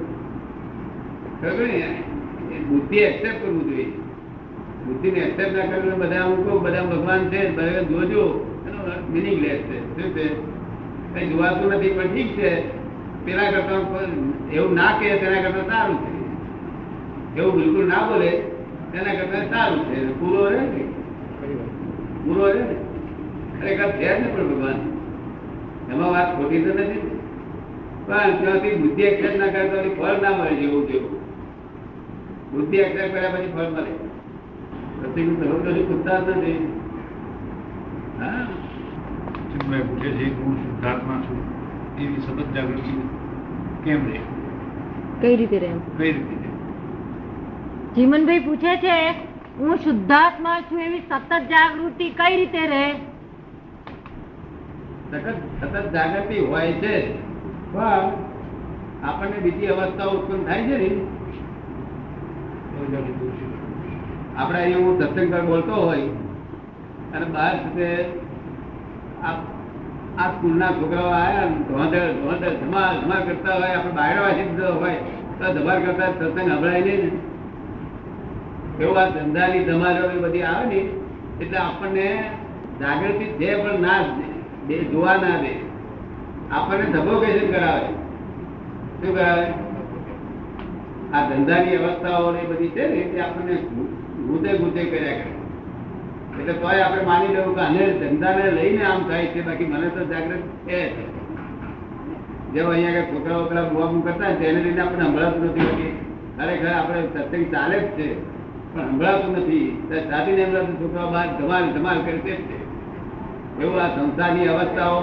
ખબર 1.40 1.66
ને 1.66 2.17
બુદ્ધિ 2.68 2.96
એક્સેપ્ટ 2.96 3.42
કરવું 3.42 3.70
જોઈએ. 3.70 3.84
બુદ્ધિ 4.86 5.10
ને 5.10 5.18
એક્સેપ્ટ 5.18 5.56
ના 5.56 5.64
કરવું 5.64 5.98
બધા 5.98 6.22
હું 6.22 6.46
કહું, 6.46 6.62
બધા 6.62 6.84
ભગવાન 6.84 7.28
છે 7.28 7.50
જોજો. 7.84 8.24
એનો 8.66 9.12
મિનિંગ 9.12 9.40
લેસ 9.40 9.58
છે. 9.58 10.02
શું 10.02 10.10
છે? 10.14 10.58
કઈ 11.14 11.26
જોવાતું 11.26 11.72
નથી, 11.72 11.90
પણ 11.90 12.06
ઠીક 12.06 12.36
છે. 12.36 12.78
પેલા 13.24 13.50
કરતા 13.50 13.98
એવું 14.52 14.74
ના 14.74 14.98
કહે, 15.00 15.18
તેના 15.18 15.42
કરતા 15.42 15.66
સારું 15.66 15.98
છે. 15.98 16.18
એવું 17.40 17.54
બિલકુલ 17.54 17.88
ના 17.88 18.08
બોલે, 18.08 18.30
તેના 18.92 19.14
કરતા 19.14 19.56
સારું 19.56 19.84
છે. 19.84 20.20
પૂરો 20.20 20.44
રહે 20.44 20.60
ને? 20.60 20.84
પૂરો 22.24 22.46
રહે 22.46 22.60
ને? 22.60 22.76
ખરેખર 23.60 23.90
છે 23.90 24.18
ને 24.18 24.28
પણ 24.28 24.48
ભગવાન. 24.48 24.74
એમાં 25.92 26.10
વાત 26.10 26.36
ખોટી 26.36 26.62
તો 26.62 26.74
નથી. 26.74 27.18
પણ 28.06 28.30
ત્યાંથી 28.40 28.74
બુદ્ધિ 28.74 29.02
એક્સેપ્ટ 29.02 29.38
ના 29.38 29.46
કરતા 29.46 30.02
ફળ 30.02 30.22
ના 30.22 30.36
મળે 30.36 30.54
જેવું 30.54 30.88
જેવું 30.88 31.17
બુદ્ધિ 32.52 32.76
એક્સેપ્ટ 32.84 33.12
કર્યા 33.14 33.34
પછી 33.34 33.52
ફળ 33.54 33.70
મળે. 33.74 33.92
પછી 35.02 35.24
તમે 35.26 35.46
કશું 35.62 35.86
પૂછતા 35.88 36.18
જ 36.26 36.28
નથી 36.36 36.58
હા 38.20 38.42
ચિન્મય 39.50 39.78
પૂછે 39.88 40.10
છે 40.18 40.26
હું 40.38 40.54
શુદ્ધાત્મા 40.62 41.18
છું. 41.26 41.40
એવી 41.98 42.20
સતત 42.24 42.48
જાગૃતિ 42.54 42.92
કેમ 43.84 44.00
રહે? 44.08 44.20
કઈ 45.20 45.36
રીતે 45.36 45.58
રહે? 45.58 45.70
કઈ 45.98 46.12
રીતે 46.12 46.34
રહે? 46.42 46.50
જીવનભાઈ 47.94 48.44
પૂછે 48.46 48.72
છે 48.84 48.96
હું 49.58 49.78
શુદ્ધાત્મા 49.84 50.56
છું 50.68 50.80
એવી 50.86 51.04
સતત 51.04 51.30
જાગૃતિ 51.52 52.06
કઈ 52.20 52.34
રીતે 52.36 52.62
રહે? 52.72 52.84
સતત 55.10 55.26
સતત 55.60 55.84
જાગૃતિ 55.94 56.36
હોય 56.48 56.72
છે 56.82 56.94
પણ 57.72 58.06
આપણને 59.04 59.38
બીજી 59.46 59.70
અવસ્થાઓ 59.74 60.12
ઉત્પન્ન 60.18 60.44
થાય 60.48 60.62
છે 60.68 60.76
ને 60.82 60.90
આપણે 64.36 64.58
અહીંયા 64.58 64.84
હું 64.86 64.98
દર્શન 64.98 65.30
પર 65.30 65.42
બોલતો 65.42 65.74
હોય 65.74 66.08
અને 67.14 67.26
બહાર 67.26 67.54
સાથે 67.62 67.88
આ 69.22 70.28
સ્કૂલના 70.32 70.72
છોકરાઓ 70.72 71.10
આવ્યા 71.10 71.46
ધોંધળ 71.68 72.12
ધોંધળ, 72.20 72.56
ધમાલ 72.60 72.94
ધમાલ 73.00 73.22
કરતા 73.22 73.54
હોય, 73.54 73.74
આપણે 73.76 73.92
બહાર 73.92 74.16
વાંચી 74.20 74.46
દીધો 74.48 74.72
હોય, 74.72 74.98
તો 75.38 75.44
ધમાલ 75.54 75.78
કરતા 75.82 76.10
સત્સંગ 76.12 76.50
સંભળાય 76.50 76.80
નહીં 76.80 77.00
ને. 77.04 77.10
એવું 78.80 78.98
આ 79.00 79.10
ધંધાની 79.10 79.64
ધમાલો 79.64 80.20
બધી 80.22 80.42
આવે 80.42 80.66
ને, 80.66 80.80
એટલે 81.40 81.58
આપણને 81.58 82.06
જાગૃતિ 82.80 83.24
છે 83.24 83.48
પણ 83.62 83.80
ના 83.80 84.00
દે 84.68 84.76
જોવા 84.84 85.16
ના 85.16 85.38
દે. 85.42 85.52
આપણને 86.50 86.86
ધબોકેશન 86.92 87.48
કરાવે? 87.52 87.88
શું 89.00 89.14
કરાવે? 89.14 89.67
આ 91.14 91.22
ધંધાની 91.28 91.76
અવસ્થાઓ 91.78 92.30
ને 92.32 92.42
બધી 92.50 92.72
છે 92.76 92.84
ને 92.92 93.00
તે 93.12 93.18
આપણને 93.20 93.54
ગુતે 94.28 94.50
ગુતે 94.60 94.82
કર્યા 94.92 95.18
કરે. 95.20 95.30
એટલે 96.38 96.54
તોય 96.62 96.80
આપણે 96.84 97.04
માની 97.10 97.34
લેવું 97.34 97.54
કે 97.56 97.62
આને 97.66 97.82
ધંધાને 98.00 98.44
લઈને 98.58 98.82
આમ 98.84 99.00
થાય 99.08 99.30
છે, 99.32 99.40
બાકી 99.46 99.70
મને 99.72 99.88
તો 99.96 100.02
જાગૃત 100.10 100.42
છે 100.66 100.78
જ. 100.94 100.96
જેવો 102.52 102.70
અહીંયા 102.70 102.98
આગળ 102.98 103.12
છોકરાઓ 103.12 103.44
પેલા 103.50 103.70
બુઆ 103.70 103.88
બુઆ 103.92 104.04
કરતા 104.06 104.34
તેને 104.40 104.58
લઈને 104.64 104.80
આપણે 104.82 105.04
સંભળાતું 105.04 105.42
નથી 105.46 105.66
બાકી 105.68 105.92
ખરેખર 106.36 106.68
આપણે 106.72 107.00
સત્સંગ 107.04 107.46
ચાલે 107.54 107.76
જ 107.78 107.86
છે, 107.96 108.06
પણ 108.72 108.86
સંભળાતું 108.90 109.32
નથી. 109.36 109.66
સાથી 110.10 110.36
લાગતું 110.54 110.76
છોકરાઓ 110.82 111.08
બહાર 111.14 111.28
ધમાલ 111.38 111.64
ધમાલ 111.74 111.98
કરે 112.04 112.18
તે 112.26 112.34
છે. 112.48 112.58
એવું 113.62 113.80
આ 113.84 113.90
સંસારની 113.94 114.48
અવસ્થાઓ 114.52 115.00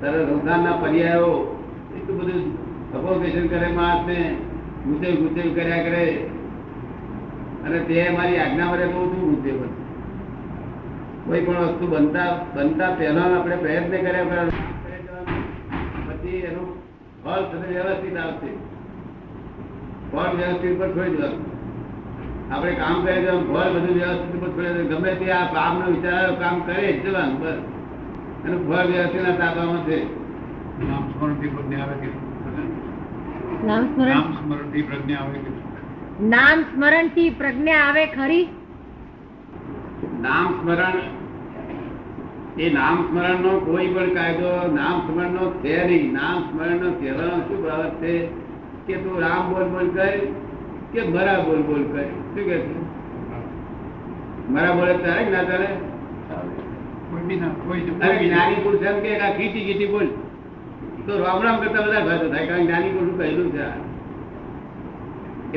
સરળ 0.00 0.28
સંસારના 0.30 0.76
પર્યાયો, 0.82 1.32
એટલું 1.96 2.16
બધું 2.20 2.42
સફોકેશન 2.90 3.46
કરે 3.52 3.68
માણસને 3.78 4.18
ગુચેવ 4.88 5.14
ગુચેવ 5.14 5.54
કર્યા 5.54 5.82
કરે. 5.82 6.30
અને 7.64 7.78
તે 7.78 8.10
મારી 8.10 8.38
આજ્ઞા 8.38 8.72
વડે 8.72 8.86
બહુ 8.86 9.04
શું 9.04 9.32
હતું. 9.32 9.68
કોઈ 11.26 11.40
પણ 11.40 11.56
વસ્તુ 11.56 11.86
બનતા 11.86 12.46
બનતા 12.54 12.90
પહેલા 12.90 13.38
આપણે 13.38 13.56
પ્રયત્ન 13.56 13.88
કર્યા 13.88 14.46
પછી 16.08 16.28
એનું 16.28 16.82
ફળ 17.24 17.42
થશે 17.42 17.72
વ્યવસ્થિત 17.72 18.16
આવશે. 18.16 18.46
ફળ 20.12 20.36
વ્યવસ્થિત 20.36 20.80
પર 20.80 20.88
છોડી 20.88 21.10
દેવાનું 21.10 22.52
આપણે 22.52 22.72
કામ 22.72 23.04
કરીએ 23.04 23.26
તો 23.26 23.38
ફળ 23.38 23.74
બધું 23.74 23.96
વ્યવસ્થિત 23.96 24.42
પર 24.42 24.48
છોડી 24.48 24.66
દેવાનું 24.66 24.88
ગમે 24.88 25.14
તે 25.14 25.32
આ 25.32 25.52
કામનો 25.52 25.90
વિચાર, 25.90 26.34
કામ 26.34 26.60
કરે 26.60 26.92
જ 26.92 27.06
જવાનું 27.06 27.40
બસ. 27.40 27.54
એનું 28.46 28.68
ફળ 28.68 28.86
વ્યવસ્થિત 28.86 29.22
ના 29.22 29.34
તાપવામાં 29.34 29.86
છે. 29.86 30.18
નામ 33.64 33.84
સ્મરણ? 33.88 34.70
થી 34.72 34.82
પ્રજ્ઞા 34.82 35.20
આવે 35.20 35.38
નામ 36.24 36.58
સ્મરણથી 36.64 37.30
પ્રજ્ઞા 37.30 37.78
આવે 37.82 38.04
ખરી? 38.06 38.48
નામ 40.20 40.48
સ્મરણ 40.60 40.98
એ 42.58 42.70
નામ 42.70 42.96
સ્મરણ 43.08 43.42
નો 43.42 43.52
કોઈ 43.60 43.88
પણ 43.88 44.14
કાયદો 44.14 44.52
નામ 44.74 45.00
સ્મરણ 45.00 45.32
નો 45.32 45.50
છે 45.62 45.74
નહીં. 45.84 46.12
નામ 46.12 46.38
સ્મરણ 46.42 46.80
નો 46.80 46.90
કહેવાનો 46.92 47.38
શું 47.48 47.62
બાબત 47.62 48.00
છે? 48.00 48.14
કે 48.86 48.94
તું 48.94 49.20
રામ 49.20 49.50
બોલ 49.50 49.64
બોલ 49.64 49.88
કર 49.90 50.14
કે 50.92 51.00
મરા 51.08 51.42
બોલ 51.42 51.62
બોલ 51.62 51.84
કર? 51.92 52.06
શું 52.34 52.44
કે 52.44 52.56
છે? 52.58 52.74
મરા 54.48 54.72
બોલે 54.72 54.94
તારે 54.98 55.30
ના 55.30 55.44
તારે 55.44 55.68
કોઈ 57.10 57.26
બી 57.26 57.36
ના 57.36 57.52
કોઈ 57.66 57.82
અરે 58.00 58.16
જ્ઞાની 58.22 58.62
પુરુષ 58.62 58.82
એમ 58.82 59.02
કે 59.02 59.10
ખીચી 59.36 59.66
ખીચી 59.66 59.86
બોલ. 59.88 60.08
તો 61.08 61.18
રામ 61.24 61.42
રામ 61.42 61.60
કરતા 61.60 61.82
બધા 61.82 62.04
ફાયદો 62.04 62.28
થાય 62.28 62.46
કારણ 62.46 62.66
જ્ઞાની 62.66 62.90
પુરુષ 62.90 63.18
કહેલું 63.18 63.52
છે 63.52 63.66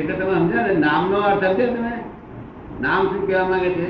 એટલે 0.02 0.14
તમે 0.14 0.34
સમજ્યા 0.34 0.66
ને 0.66 0.74
નામનો 0.74 1.18
અર્થ 1.20 1.44
સમજે 1.44 1.66
તમે 1.66 1.92
નામ 2.80 3.06
શું 3.06 3.26
કહેવા 3.26 3.48
માંગે 3.48 3.70
છે 3.70 3.88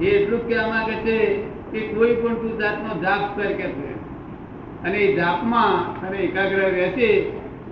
એ 0.00 0.16
એટલું 0.16 0.48
કહેવા 0.48 0.68
માંગે 0.68 0.94
છે 0.94 1.16
કે 1.72 1.80
કોઈ 1.88 2.14
પણ 2.14 2.34
તું 2.34 2.58
જાતનો 2.58 3.00
જાપ 3.02 3.36
કર 3.36 3.52
કે 3.52 3.68
છે 3.70 3.94
અને 4.84 4.98
એ 4.98 5.16
જાપમાં 5.16 6.00
તને 6.00 6.18
એકાગ્ર 6.18 6.58
રહેશે 6.58 7.10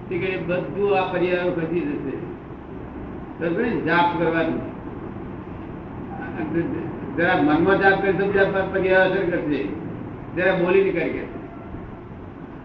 કે 0.08 0.36
બધું 0.46 0.98
આ 0.98 1.02
પર્યાયો 1.02 1.50
ઘટી 1.50 1.80
જશે? 1.80 2.14
જાપ 3.84 4.18
કરવાનું 4.18 4.60
જરા 7.16 7.42
મનમાં 7.42 7.78
જાપ 7.78 8.02
કરી 8.02 8.12
તો 8.12 8.26
પર્યાય 8.72 9.04
અસર 9.04 9.24
કરશે 9.30 9.60
જરા 10.36 10.56
બોલી 10.56 10.84
નીકળી 10.84 11.10
કે 11.10 11.22
તો 11.22 11.41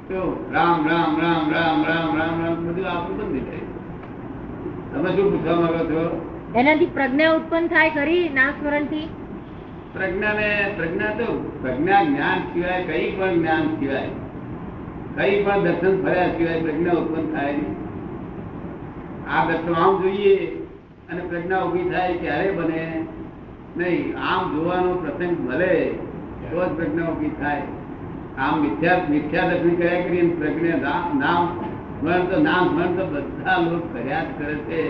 રામ 0.09 0.85
રામ 0.87 1.17
રામ 1.19 1.49
રામ 1.51 1.79
રામ 1.85 2.11
રામ 2.17 2.41
રામ 2.41 2.59
બધું 2.65 2.85
આપણું 2.85 3.31
બંધ 3.31 3.47
થાય 3.47 3.65
તમે 4.91 5.09
શું 5.15 5.27
પૂછવા 5.31 5.57
માંગો 5.61 5.81
છો? 5.91 6.03
એનાથી 6.55 6.93
પ્રજ્ઞા 6.97 7.31
ઉત્પન્ન 7.37 7.65
થાય 7.67 7.89
ખરી 7.89 8.29
નામ 8.29 8.51
સ્મરણથી 8.59 9.07
પ્રજ્ઞા 9.95 10.33
ને 10.39 10.49
પ્રજ્ઞા 10.77 11.11
તો 11.19 11.27
પ્રજ્ઞા 11.61 12.01
જ્ઞાન 12.05 12.39
સિવાય 12.53 12.85
કઈ 12.87 13.09
પણ 13.17 13.35
જ્ઞાન 13.39 13.65
સિવાય 13.79 14.11
કઈ 15.17 15.35
પણ 15.45 15.61
દર્શન 15.65 15.95
ફર્યા 16.03 16.31
સિવાય 16.37 16.61
પ્રજ્ઞા 16.61 16.97
ઉત્પન્ન 17.01 17.27
થાય 17.33 17.53
નહીં. 17.53 17.75
આ 19.27 19.41
દર્શન 19.49 19.75
આમ 19.75 19.93
જોઈએ 20.03 20.35
અને 21.09 21.21
પ્રજ્ઞા 21.31 21.61
ઊભી 21.65 21.89
થાય 21.91 22.13
ક્યારે 22.21 22.51
બને. 22.51 22.83
નહીં 23.75 24.05
આમ 24.29 24.43
જોવાનો 24.55 24.91
પ્રસંગ 25.03 25.35
મળે 25.39 25.73
તો 26.49 26.55
જ 26.65 26.69
પ્રજ્ઞા 26.77 27.09
ઊભી 27.11 27.33
થાય. 27.41 27.65
આમ 28.37 28.61
મિથ્યા 28.61 29.01
મિથ્યા 29.09 29.45
લક્ષ્મી 29.45 29.75
કર્યા 29.75 30.01
કરી 30.01 30.21
ને 30.21 30.69
નામ- 31.19 31.65
સ્મરણ 31.99 32.25
તો 32.25 32.41
નામ 32.41 32.67
સ્મરણ 32.67 32.95
તો 32.95 33.05
બધા 33.05 33.57
લોકો 33.57 33.87
કર્યા 33.93 34.23
જ 34.23 34.27
કરે 34.37 34.53
છે. 34.53 34.89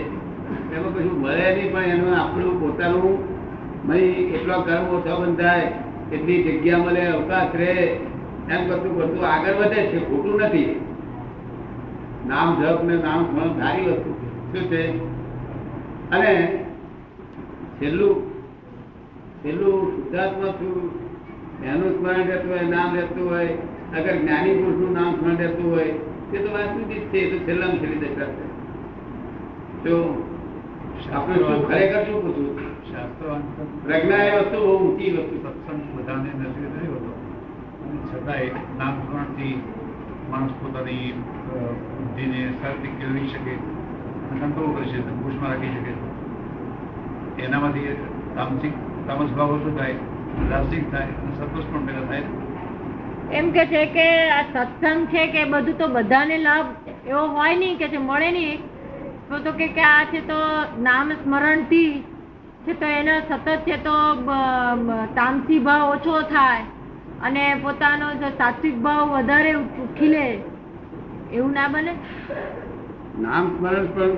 એમાં 0.76 0.94
કશું 0.94 1.20
મળે 1.20 1.54
નહીં, 1.54 1.72
પણ 1.72 1.82
એનું 1.82 2.16
આપણું 2.16 2.60
પોતાનું 2.60 3.18
મય 3.88 3.98
એટલો 3.98 4.60
કર્મ 4.60 4.84
ઓછો 4.84 5.26
બંધાય, 5.26 5.72
એટલી 6.12 6.42
જગ્યા 6.42 6.78
મળે, 6.78 7.06
અવકાશ 7.06 7.56
રહે. 7.56 8.00
એમ 8.50 8.68
કરતું 8.68 8.98
કરતું 8.98 9.26
આગળ 9.26 9.54
વધે 9.54 9.82
છે, 9.82 9.98
ખોટું 9.98 10.40
નથી. 10.40 10.80
નામ 12.26 12.62
જપ 12.62 12.84
ને 12.84 12.96
નામ 12.96 13.24
સ્મરણ 13.24 13.48
સારી 13.48 13.82
વસ્તુ 13.82 14.12
શું 14.52 14.68
છે? 14.68 14.98
અને 16.10 16.64
છેલ્લું 17.82 18.30
છેલ્લું 19.44 19.96
શુદ્ધાત્મા 19.96 20.48
છું 20.48 21.07
એનું 21.64 21.90
સ્મરણ 21.92 22.26
રહેતું 22.26 22.50
હોય 22.50 22.66
નામ 22.68 22.94
રહેતું 22.94 23.24
હોય 23.24 23.52
અગર 23.94 24.14
જ્ઞાની 24.18 24.54
પુરુષનું 24.56 24.92
નામ 24.94 25.10
સ્મરણ 25.14 25.38
રહેતું 25.38 25.66
હોય 25.66 25.92
તે 26.30 26.38
તો 26.38 26.50
વાસ્તવિક 26.50 26.88
જ 26.90 27.10
છે 27.10 27.18
એ 27.20 27.30
તો 27.30 27.44
છેલ્લામાં 27.44 27.80
છેલ્લી 27.80 28.00
દશા 28.04 28.28
છે 28.28 28.44
તો 29.84 29.94
આપણે 31.12 31.36
શું 31.40 31.64
ખરેખર 31.66 32.02
શું 32.04 32.20
પૂછવું 32.22 32.54
શાસ્ત્રાંતર 32.84 33.66
પ્રજ્ઞા 33.84 34.24
એ 34.26 34.36
વસ્તુ 34.38 34.58
બહુ 34.58 34.72
ઊંચી 34.78 35.10
વસ્તુ 35.14 35.36
છે. 35.36 35.50
સત્સંગ 35.56 35.82
બધાને 35.96 36.30
નસીબ 36.34 36.64
નથી 36.68 36.90
હોતો 36.90 37.10
અને 37.82 37.98
છતાંય 38.06 38.50
નામ 38.78 38.94
સ્મરણથી 39.00 39.54
માણસ 40.30 40.52
પોતાની 40.60 41.06
અ, 41.48 41.56
બુદ્ધિને 41.94 42.40
સારી 42.60 42.92
કેળવી 42.98 43.28
શકે 43.28 43.54
અને 44.26 44.38
કંટ્રોલ 44.42 44.70
કરી 44.74 44.90
શકે 44.92 45.08
અંકુશમાં 45.08 45.50
રાખી 45.52 45.72
શકે 45.74 45.92
એનામાંથી 47.38 47.96
તામસિક 48.34 48.74
તામસ 49.06 49.30
ભાવ 49.32 49.50
ઓછો 49.52 49.70
થાય 49.72 49.96
રાસિક 50.46 50.84
થાય 50.90 51.12
અને 51.22 51.32
પણ 51.66 51.86
ભેગા 51.86 52.06
થાય 52.10 52.26
એમ 53.32 53.52
કે 53.52 53.64
છે 53.72 53.82
કે 53.96 54.06
આ 54.30 54.42
સત્સંગ 54.44 55.06
છે 55.12 55.24
કે 55.28 55.44
બધું 55.46 55.78
તો 55.80 55.88
બધાને 55.88 56.36
લાભ 56.40 56.68
એવો 57.06 57.22
હોય 57.36 57.56
નહીં 57.56 57.78
કે 57.78 57.88
છે 57.88 57.98
મળે 58.00 58.28
નહીં 58.30 58.60
તો 59.28 59.40
તો 59.46 59.52
કે 59.52 59.68
કે 59.76 59.84
આ 59.86 60.04
છે 60.12 60.20
તો 60.30 60.38
નામ 60.80 61.12
સ્મરણથી 61.22 61.92
છે 62.66 62.74
તો 62.74 62.86
એનો 62.94 63.14
સતત 63.20 63.56
છે 63.66 63.76
તો 63.86 63.96
તામસી 65.14 65.60
ભાવ 65.60 65.86
ઓછો 65.90 66.22
થાય 66.32 66.64
અને 67.22 67.44
પોતાનો 67.62 68.08
જે 68.20 68.28
સાત્વિક 68.38 68.76
ભાવ 68.80 69.14
વધારે 69.14 69.52
ખીલે 69.96 70.24
એવું 71.32 71.52
ના 71.52 71.68
બને? 71.68 71.92
નામ 73.18 73.44
સ્મરણ 73.54 73.88
પણ 73.94 74.12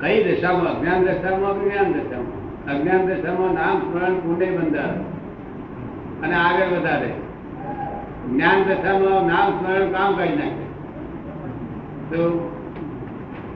કઈ 0.00 0.18
દશામાં? 0.26 0.72
અજ્ઞાન 0.72 1.06
દશામાં 1.06 1.56
જ્ઞાન 1.60 1.88
દશામાં? 1.94 2.37
અજ્ઞાન 2.68 3.06
દશામાં 3.06 3.54
નામ 3.54 3.78
સ્મરણ 3.78 4.14
કુંડે 4.14 4.50
બંધાવે 4.50 4.98
અને 6.22 6.34
આગળ 6.34 6.78
વધારે. 6.78 7.12
જ્ઞાન 8.30 8.64
દશામાં 8.64 9.28
નામ 9.28 9.50
સ્મરણ 9.50 9.92
કામ 9.92 10.16
કરી 10.16 10.36
નાખે. 10.36 10.68
તો, 12.10 12.54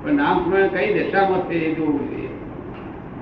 પણ 0.03 0.12
નામ 0.12 0.44
સ્મરણ 0.44 0.68
કઈ 0.68 1.05
દશામાં 1.05 1.48
છે 1.48 1.55
એ 1.55 1.75
જોવું 1.75 2.11
જોઈએ. 2.11 2.29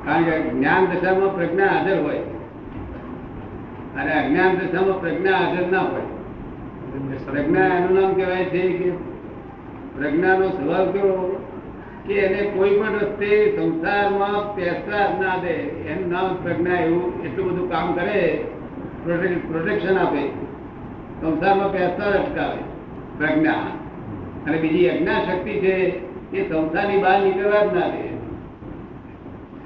કારણ 0.05 0.25
કે 0.25 0.51
જ્ઞાન 0.51 0.87
દશામાં 0.87 1.35
પ્રજ્ઞા 1.35 1.67
હાજર 1.67 2.03
હોય. 2.03 2.19
અને 3.97 4.25
અજ્ઞાન 4.25 4.57
દશામાં 4.57 5.01
પ્રજ્ઞા 5.01 5.33
હાજર 5.33 5.67
ના 5.67 5.81
હોય. 5.81 6.03
પ્રજ્ઞા 7.31 7.65
એનું 7.65 8.01
નામ 8.01 8.15
કહેવાય 8.15 8.45
છે 8.45 8.69
કે 8.69 8.91
પ્રજ્ઞાનો 9.97 10.49
સ્વભાવ 10.49 10.91
કેવો? 10.91 11.40
કે 12.07 12.15
એને 12.15 12.41
કોઈ 12.51 12.71
પણ 12.71 12.95
રસ્તે 12.95 13.57
સંસારમાં 13.57 14.57
પેસા 14.57 15.05
ના 15.21 15.37
દે. 15.43 15.57
એનું 15.91 16.13
નામ 16.13 16.37
પ્રજ્ઞા 16.43 16.79
એવું, 16.81 17.07
એટલું 17.25 17.47
બધું 17.49 17.71
કામ 17.71 17.93
કરે 17.93 18.45
પ્રોટેક્શન 19.05 19.99
આપે. 19.99 20.23
સંસારમાં 21.21 21.73
પેસા 21.73 22.11
અટકાવે, 22.21 22.63
પ્રજ્ઞા. 23.19 23.61
અને 24.47 24.57
બીજી 24.59 24.89
અજ્ઞા 24.89 25.21
શક્તિ 25.21 25.53
છે 25.61 25.75
એ 26.33 26.49
સંસારની 26.49 27.03
બહાર 27.03 27.19
નીકળવા 27.23 27.65
જ 27.65 27.75
ના 27.75 27.89
દે. 27.89 28.05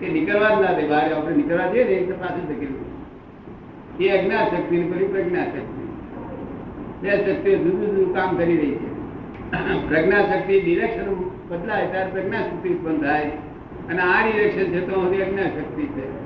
એ 0.06 0.12
નીકળવા 0.12 0.48
જ 0.48 0.62
ના 0.62 0.72
દે. 0.72 0.88
બહાર 0.88 1.12
આપણે 1.14 1.36
નીકળવા 1.36 1.66
જઈએ 1.66 1.84
ને 1.84 1.96
તો 2.06 2.14
પાછું 2.14 2.44
ધકેલું 2.48 2.84
એ 4.00 4.08
અજ્ઞા 4.08 4.44
શક્તિ 4.44 4.76
ને 4.76 4.86
પેલી 4.90 5.06
પ્રજ્ઞા 5.06 5.44
શક્તિ 5.44 5.82
બે 7.02 7.10
શક્તિઓ 7.16 7.54
જુદું 7.56 7.86
જુદું 7.86 8.14
કામ 8.14 8.36
કરી 8.36 8.56
રહી 8.56 8.74
છે. 8.74 8.90
પ્રજ્ઞા 9.88 10.22
શક્તિ 10.22 10.60
ડિરેક્શન 10.60 11.08
બદલાય 11.48 11.86
ત્યારે 11.86 12.10
પ્રજ્ઞા 12.10 12.42
શક્તિ 12.42 12.68
ઉત્પન્ન 12.68 12.98
થાય. 12.98 13.30
અને 13.90 14.02
આ 14.02 14.22
ડિરેક્શન 14.24 14.72
છે 14.72 14.80
તો 14.80 15.00
હજી 15.00 15.22
અજ્ઞા 15.22 15.44
શક્તિ 15.44 15.82
છે. 15.82 16.24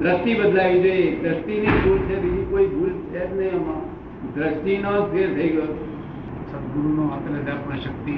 દ્રષ્ટિ 0.00 0.34
બદલાવી 0.34 0.82
જોઈએ. 0.82 1.22
દ્રષ્ટિની 1.22 1.66
ભૂલ 1.66 1.98
છે 1.98 2.16
બીજી 2.18 2.46
કોઈ 2.50 2.66
ભૂલ 2.66 2.90
છે 2.90 3.30
જ 3.30 3.38
નહીં 3.38 3.50
એમાં. 3.50 3.98
દ્રષ્ટિનો 4.34 4.90
ફેર 4.90 5.34
થઈ 5.34 5.48
ગયો 5.48 5.64
સદગુરુનો 6.52 7.08
આપેલા 7.08 7.38
અધ્યાત્મ 7.38 7.76
શક્તિ 7.76 8.12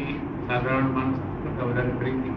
સાધારણ 0.49 0.85
માણસ 0.85 1.17
કરતા 1.45 1.65
વધારે 1.65 1.91
કરી 1.99 2.11
હતી. 2.11 2.31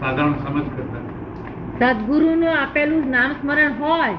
સાધારણ 0.00 0.32
સમજ 0.32 0.64
કરતા. 0.76 1.92
સદગુરુનું 1.92 2.58
આપેલું 2.58 3.10
નામ 3.10 3.32
સ્મરણ 3.32 3.72
હોય 3.80 4.14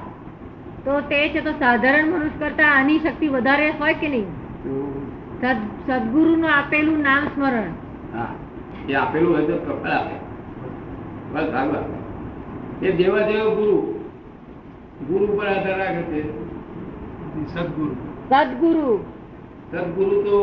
તો 0.86 1.01
તે 1.01 1.29
છે 1.29 1.41
તો 1.41 1.51
સાધારણ 1.51 2.06
મનુષ્ય 2.06 2.39
કરતા 2.39 2.65
આની 2.65 2.99
શક્તિ 2.99 3.27
વધારે 3.27 3.69
હોય 3.69 3.93
કે 3.93 4.10
નહીં? 4.10 4.27
સદ 5.41 5.91
સદગુરુનું 5.91 6.51
આપેલું 6.51 7.01
નામ 7.01 7.23
સ્મરણ. 7.23 7.69
હા. 8.13 8.36
એ 8.89 8.93
આપેલું 8.93 9.35
હોય 9.35 9.45
તો 9.45 9.57
પ્રફળ 9.57 9.89
આપે. 9.89 10.15
બસ 11.33 11.51
સારું 11.51 11.75
આપે 11.77 12.03
એ 12.87 12.91
દેવા 12.91 13.19
જેવો 13.19 13.55
ગુરુ. 13.55 13.93
ગુરુ 15.07 15.37
પર 15.37 15.47
આધાર 15.47 15.79
રાખે 15.79 16.01
છે. 16.01 16.43
સદગુરુ. 17.53 17.95
સદગુરુ. 18.29 19.03
સદગુરુ 19.71 20.21
તો 20.21 20.39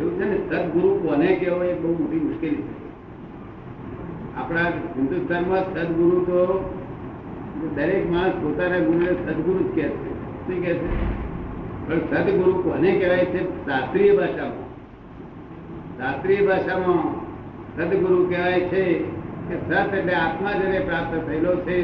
એવું 0.00 0.12
છે 0.12 0.24
ને 0.24 0.36
સદગુરુ 0.36 1.08
કોને 1.08 1.36
કહેવો 1.36 1.62
એ 1.62 1.74
બહુ 1.74 1.92
મોટી 1.92 2.20
મુશ્કેલી 2.20 2.56
છે. 2.56 2.86
આપણા 4.36 4.60
હિન્દુસ્તાનમાં 4.68 5.74
સદગુરુ 5.74 6.20
તો 6.24 6.70
દરેક 7.74 8.10
માણસ 8.10 8.32
પોતાના 8.32 8.78
ગુરુને 8.78 9.12
સદગુરુ 9.12 9.58
જ 9.58 9.74
કહે 9.74 9.82
છે. 9.82 10.12
શું 10.46 10.64
કહે 10.64 10.74
છે? 10.74 11.16
પણ 11.88 11.98
સદગુરુ 11.98 12.62
કોને 12.62 12.98
કહેવાય 12.98 13.24
છે? 13.24 13.66
શાસ્ત્રીય 13.66 14.16
ભાષામાં. 14.16 14.65
શાસ્ત્રીય 15.98 16.42
ભાષામાં 16.42 17.06
સદગુરુ 17.76 18.28
કહેવાય 18.28 18.68
છે 18.68 19.04
કે 19.48 19.54
સત 19.56 19.70
એટલે 19.94 20.14
આત્મા 20.14 20.52
જેને 20.52 20.80
પ્રાપ્ત 20.80 21.12
થયેલો 21.26 21.52
છે 21.56 21.78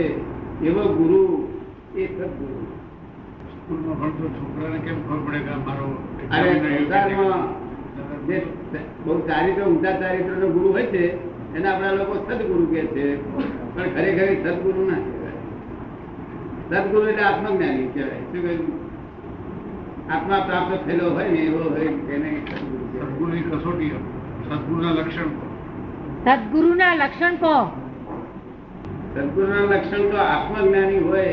એવો 0.63 0.83
ગુરુ 0.89 1.49
એ 1.97 2.07
સદગુરુ. 2.07 2.67
સ્કૂલમાં 3.53 3.97
ભણતો 4.01 4.29
છોકરાને 4.29 4.79
કેમ 4.79 4.99
ખબર 5.09 5.21
પડે 5.27 5.39
કે 5.39 5.55
મારો 5.67 5.89
અરે 6.31 6.53
સંસારમાં 6.53 7.43
જે 8.27 8.37
બહુ 9.05 9.19
ચારિત્ર 9.29 9.63
ઊંચા 9.63 10.01
ચારિત્ર 10.01 10.37
નો 10.37 10.47
ગુરુ 10.47 10.73
હોય 10.73 10.87
છે 10.87 11.05
એને 11.55 11.69
આપણા 11.69 11.93
લોકો 11.93 12.15
સદગુરુ 12.29 12.65
કહે 12.71 12.83
છે. 12.87 13.05
પણ 13.75 13.91
ખરેખર 13.95 14.29
સદગુરુ 14.45 14.83
ના 14.91 15.01
કહેવાય. 15.01 15.41
સદગુરુ 16.71 17.09
એટલે 17.09 17.25
આત્મજ્ઞાની 17.25 17.89
કહેવાય. 17.95 18.23
શું 18.33 18.43
કહ્યું? 18.43 18.82
આત્મા 20.11 20.41
પ્રાપ્ત 20.41 20.85
થયેલો 20.87 21.11
હોય 21.11 21.29
ને 21.29 21.39
એવો 21.39 21.63
હોય 21.71 21.91
તેને. 22.09 22.31
સદગુરુની 22.93 23.43
કસોટી 23.43 23.93
સદગુરુના 24.49 24.95
લક્ષણ 24.99 25.31
સદગુરુના 26.25 26.95
લક્ષણ 26.95 27.37
કહો. 27.37 27.55
સદગુરુના 29.15 29.65
લક્ષણ 29.71 30.11
તો 30.11 30.19
આત્મજ્ઞાની 30.19 30.99
હોય 30.99 31.33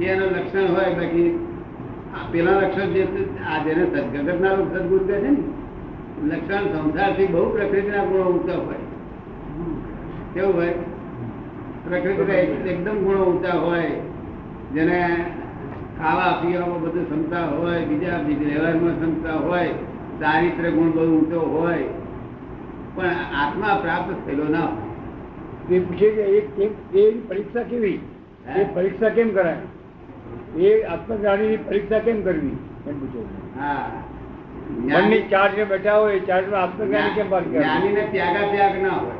એનું 0.00 0.30
લક્ષણ 0.36 0.68
હોય 0.74 0.90
બાકી 0.96 1.30
આ 2.14 2.24
પેલા 2.32 2.60
લક્ષણ 2.60 2.92
જે 2.92 3.06
છે, 3.06 3.22
આ 3.50 3.58
જેને 3.64 3.84
સદગતના 3.86 4.56
સદગુરુ 4.56 5.06
કહે 5.06 5.16
છે 5.20 5.30
ને 5.30 5.42
લક્ષણ 6.28 6.64
સંસારથી 6.72 7.26
બહુ 7.26 7.46
પ્રકૃતિના 7.52 8.04
ગુણો 8.04 8.24
ઊંચા 8.30 8.60
હોય. 8.66 8.84
કેવું 10.34 10.54
હોય? 10.54 10.74
પ્રકૃતિના 11.84 12.38
એકદમ 12.72 12.96
ગુણો 13.04 13.24
ઊંચા 13.24 13.58
હોય 13.64 13.90
જેને 14.74 14.98
ખાવા 16.00 16.32
પીવામાં 16.42 16.82
બધું 16.82 17.04
ક્ષમતા 17.04 17.46
હોય 17.46 17.78
બીજા 17.86 18.18
વ્યવહારમાં 18.26 18.98
ક્ષમતા 18.98 19.32
હોય 19.32 19.72
ચારિત્ર 20.20 20.70
ગુણ 20.70 20.90
બહુ 20.90 21.06
ઊંચો 21.14 21.40
હોય 21.40 21.88
પણ 22.96 23.16
આત્મા 23.34 23.74
પ્રાપ્ત 23.74 24.12
થયેલો 24.26 24.44
ના 24.44 24.66
હોય. 24.66 24.86
એ 25.70 27.12
પરીક્ષા 27.28 27.62
કેવી? 27.62 28.00
એ 28.56 28.64
પરીક્ષા 28.74 29.10
કેમ 29.10 29.30
કરાય? 29.30 29.62
એ 30.58 30.84
આત્મજ્ઞાની 30.84 31.56
પરીક્ષા 31.58 32.00
કેમ 32.00 32.22
કરવી? 32.22 32.56
એમ 32.88 32.94
પૂછો 33.00 33.20
હા. 33.58 33.86
મનની 34.78 35.22
ચાર્જ 35.30 35.60
બેઠા 35.68 35.98
હોય 35.98 36.18
ચાર્જ 36.20 36.26
ચારમાં 36.26 36.62
આત્મજ્ઞાની 36.62 37.14
કેમ 37.14 37.28
કરે 37.28 37.40
જ્ઞાનીને 37.44 38.02
ત્યાગા 38.10 38.50
ત્યાગ 38.50 38.82
ના 38.82 38.90
હોય. 38.90 39.16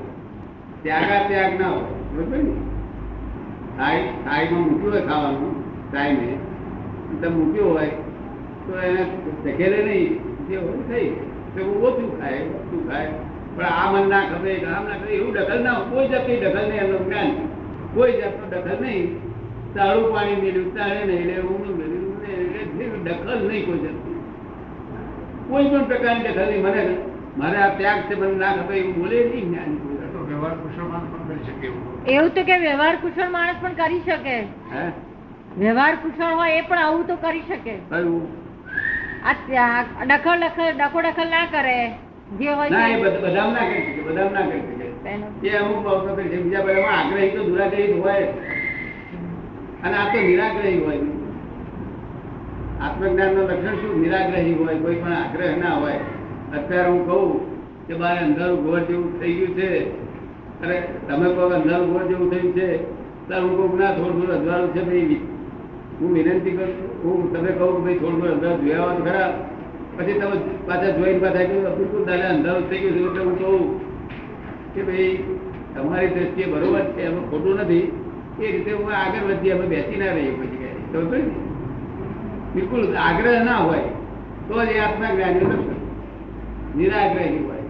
ત્યાગા 0.82 1.22
ત્યાગ 1.28 1.60
ના 1.60 1.68
હોય. 1.68 1.86
બરોબર 2.14 2.36
ને? 2.38 2.54
થાળી 3.78 4.12
થાળીમાં 4.24 4.62
મૂક્યું 4.62 4.92
હોય 4.92 5.06
ખાવાનું 5.06 5.54
ટાઈમે 5.92 6.28
તો 7.22 7.30
મૂક્યો 7.36 7.70
હોય 7.76 7.94
તો 8.66 8.72
એને 8.86 9.02
ધકેલે 9.44 9.78
નહીં. 9.88 10.12
જે 10.48 10.56
હોય 10.56 10.82
થઈ. 10.90 11.08
તો 11.54 11.60
ઓછું 11.86 12.08
ખાય 12.20 12.40
ઓછું 12.58 12.80
ખાય. 12.88 13.10
પણ 13.56 13.70
આ 13.80 13.86
મન 13.92 14.04
ના 14.12 14.24
ખબર 14.30 14.66
આમ 14.74 14.84
ના 14.90 14.98
ખબર 15.00 15.10
એવું 15.16 15.32
દખલ 15.36 15.60
ના. 15.66 15.78
કોઈ 15.90 16.08
જાતની 16.12 16.38
દખલ 16.44 16.66
નહીં 16.70 16.82
એનું 16.84 17.02
જ્ઞાન. 17.06 17.30
કોઈ 17.94 18.14
જાતનો 18.20 18.44
દખલ 18.52 18.78
નહીં. 18.84 19.06
સારું 19.74 20.06
પાણી 20.12 20.38
મેળવ્યું 20.42 20.72
તાળે 20.76 21.02
નહીં 21.10 21.20
એટલે 21.22 21.42
ઊંડું 21.50 21.74
મેળવ્યું 21.80 22.16
એટલે 22.62 23.02
દખલ 23.06 23.40
નહીં 23.50 23.64
કોઈ 23.68 23.82
જાતની. 23.84 24.18
કોઈ 25.50 25.66
પણ 25.70 25.84
પ્રકારની 25.92 26.24
દખલ 26.28 26.48
નહીં. 26.50 26.62
મને 26.66 26.82
મારે 27.42 27.58
આ 27.64 27.70
ત્યાગ 27.82 28.00
છે 28.08 28.14
મને 28.22 28.34
ના 28.42 28.52
ખબર 28.58 28.74
એવું 28.80 28.94
બોલે 29.00 29.18
નહીં 29.30 29.46
જ્ઞાન 29.50 29.72
કોઈ. 29.82 29.96
તો 30.14 30.18
વ્યવહાર 30.30 30.54
કુશળ 30.62 30.88
માણસ 30.92 31.08
પણ 31.12 31.26
કરી 31.28 31.44
શકે 31.48 31.66
એવું. 31.66 31.82
એવું 32.14 32.30
તો 32.36 32.42
કે 32.48 32.56
વ્યવહાર 32.64 32.94
કુશળ 33.02 33.30
માણસ 33.36 33.58
પણ 33.62 33.74
કરી 33.80 34.02
શકે. 34.06 34.36
હે? 34.74 34.84
વ્યવહાર 35.60 35.94
કુશળ 36.02 36.34
હોય 36.38 36.58
એ 36.58 36.62
પણ 36.68 36.78
આવું 36.78 37.06
તો 37.06 37.16
કરી 37.22 37.44
શકે. 37.48 37.74
ડખલ 40.08 40.38
દખલ 40.42 40.68
ડખો 40.80 40.98
ડખલ 41.06 41.28
ના 41.34 41.46
કરે. 41.54 41.78
જે 42.38 42.48
હોય 42.58 42.70
ના 42.70 42.88
એ. 42.88 42.96
ના 42.96 43.10
કરી 43.68 43.82
શકે 43.86 44.10
ના 44.34 44.44
કરી 44.48 44.62
શકે. 44.66 44.86
એ 45.48 45.56
અમુક 45.60 45.80
બાબતો 45.86 46.10
કરી 46.16 46.30
છે 46.32 46.38
બીજા 46.42 46.64
બધા 46.66 46.92
આગ્રહી 46.96 47.30
તો 47.34 47.40
દુરાગ્રહી 47.48 48.00
હોય. 48.02 48.26
અને 49.84 49.96
આ 50.00 50.08
તો 50.12 50.18
નિરાગ્રહી 50.28 50.80
હોય. 50.84 51.00
આત્મજ્ઞાનનું 52.84 53.44
લક્ષણ 53.50 53.76
શું? 53.80 53.94
નિરાગ્રહી 54.02 54.54
હોય 54.60 54.76
કોઈ 54.82 54.98
પણ 55.02 55.14
આગ્રહ 55.22 55.54
ના 55.62 55.74
હોય. 55.82 56.00
અત્યારે 56.56 56.90
હું 56.90 57.02
કહું 57.08 57.28
કે 57.88 57.94
બારે 58.02 58.20
અંધારું 58.26 58.60
ઘોર 58.64 58.80
જેવું 58.88 59.10
થઈ 59.20 59.34
ગયું 59.38 59.52
છે. 59.58 59.70
અરે 60.62 60.76
તમે 61.08 61.26
કહો 61.34 61.42
અંધારું 61.58 61.88
ઘોર 61.92 62.04
જેવું 62.10 62.28
થયું 62.32 62.52
છે 62.58 62.68
ત્યારે 63.26 63.44
હું 63.46 63.54
કહું 63.58 63.78
ના 63.80 63.92
થોડું 63.96 64.14
થોડું 64.20 64.36
અજવાળું 64.36 64.72
છે 64.76 64.82
ભાઈ 64.90 65.18
હું 66.00 66.10
વિનંતી 66.14 66.56
કરું 66.56 66.72
હું 67.02 67.30
તમે 67.32 67.50
કહું 67.58 67.70
કે 67.74 67.80
ભાઈ 67.84 68.00
થોડું 68.02 68.28
અંદર 68.34 68.50
આવવાનું 68.50 69.04
ખરા. 69.06 69.30
પછી 69.96 70.18
તમે 70.20 70.36
પાછા 70.66 70.96
જોઈને 70.96 71.20
પાછા 71.24 71.46
કહ્યું 71.48 71.76
બિલકુલ 71.78 72.02
દાદા 72.08 72.30
અંધારું 72.34 72.64
થઈ 72.70 72.80
ગયું 72.82 73.06
એટલે 73.08 73.22
હું 73.26 73.34
કહું 73.40 73.62
કે 74.74 74.80
ભાઈ, 74.88 75.14
તમારી 75.74 76.10
દ્રષ્ટિએ 76.14 76.46
બરોબર 76.52 76.84
છે, 76.94 77.02
એમાં 77.08 77.24
ખોટું 77.30 77.56
નથી. 77.62 77.86
એ 78.40 78.46
રીતે 78.52 78.70
હું 78.78 78.90
આગળ 79.02 79.24
વધી, 79.28 79.52
અમે 79.54 79.66
બેસી 79.72 79.98
ના 80.02 80.12
રહીએ 80.16 80.32
પછી 80.38 80.72
સમજો 80.92 81.18
બિલકુલ 82.54 82.82
આગ્રહ 83.06 83.38
ના 83.48 83.60
હોય, 83.66 83.88
તો 84.48 84.54
જ 84.66 84.70
એ 84.74 84.80
આત્મા 84.86 85.12
જ્ઞાની 85.14 85.46
નિરાગ્રહી 86.76 87.42
હોય. 87.48 87.64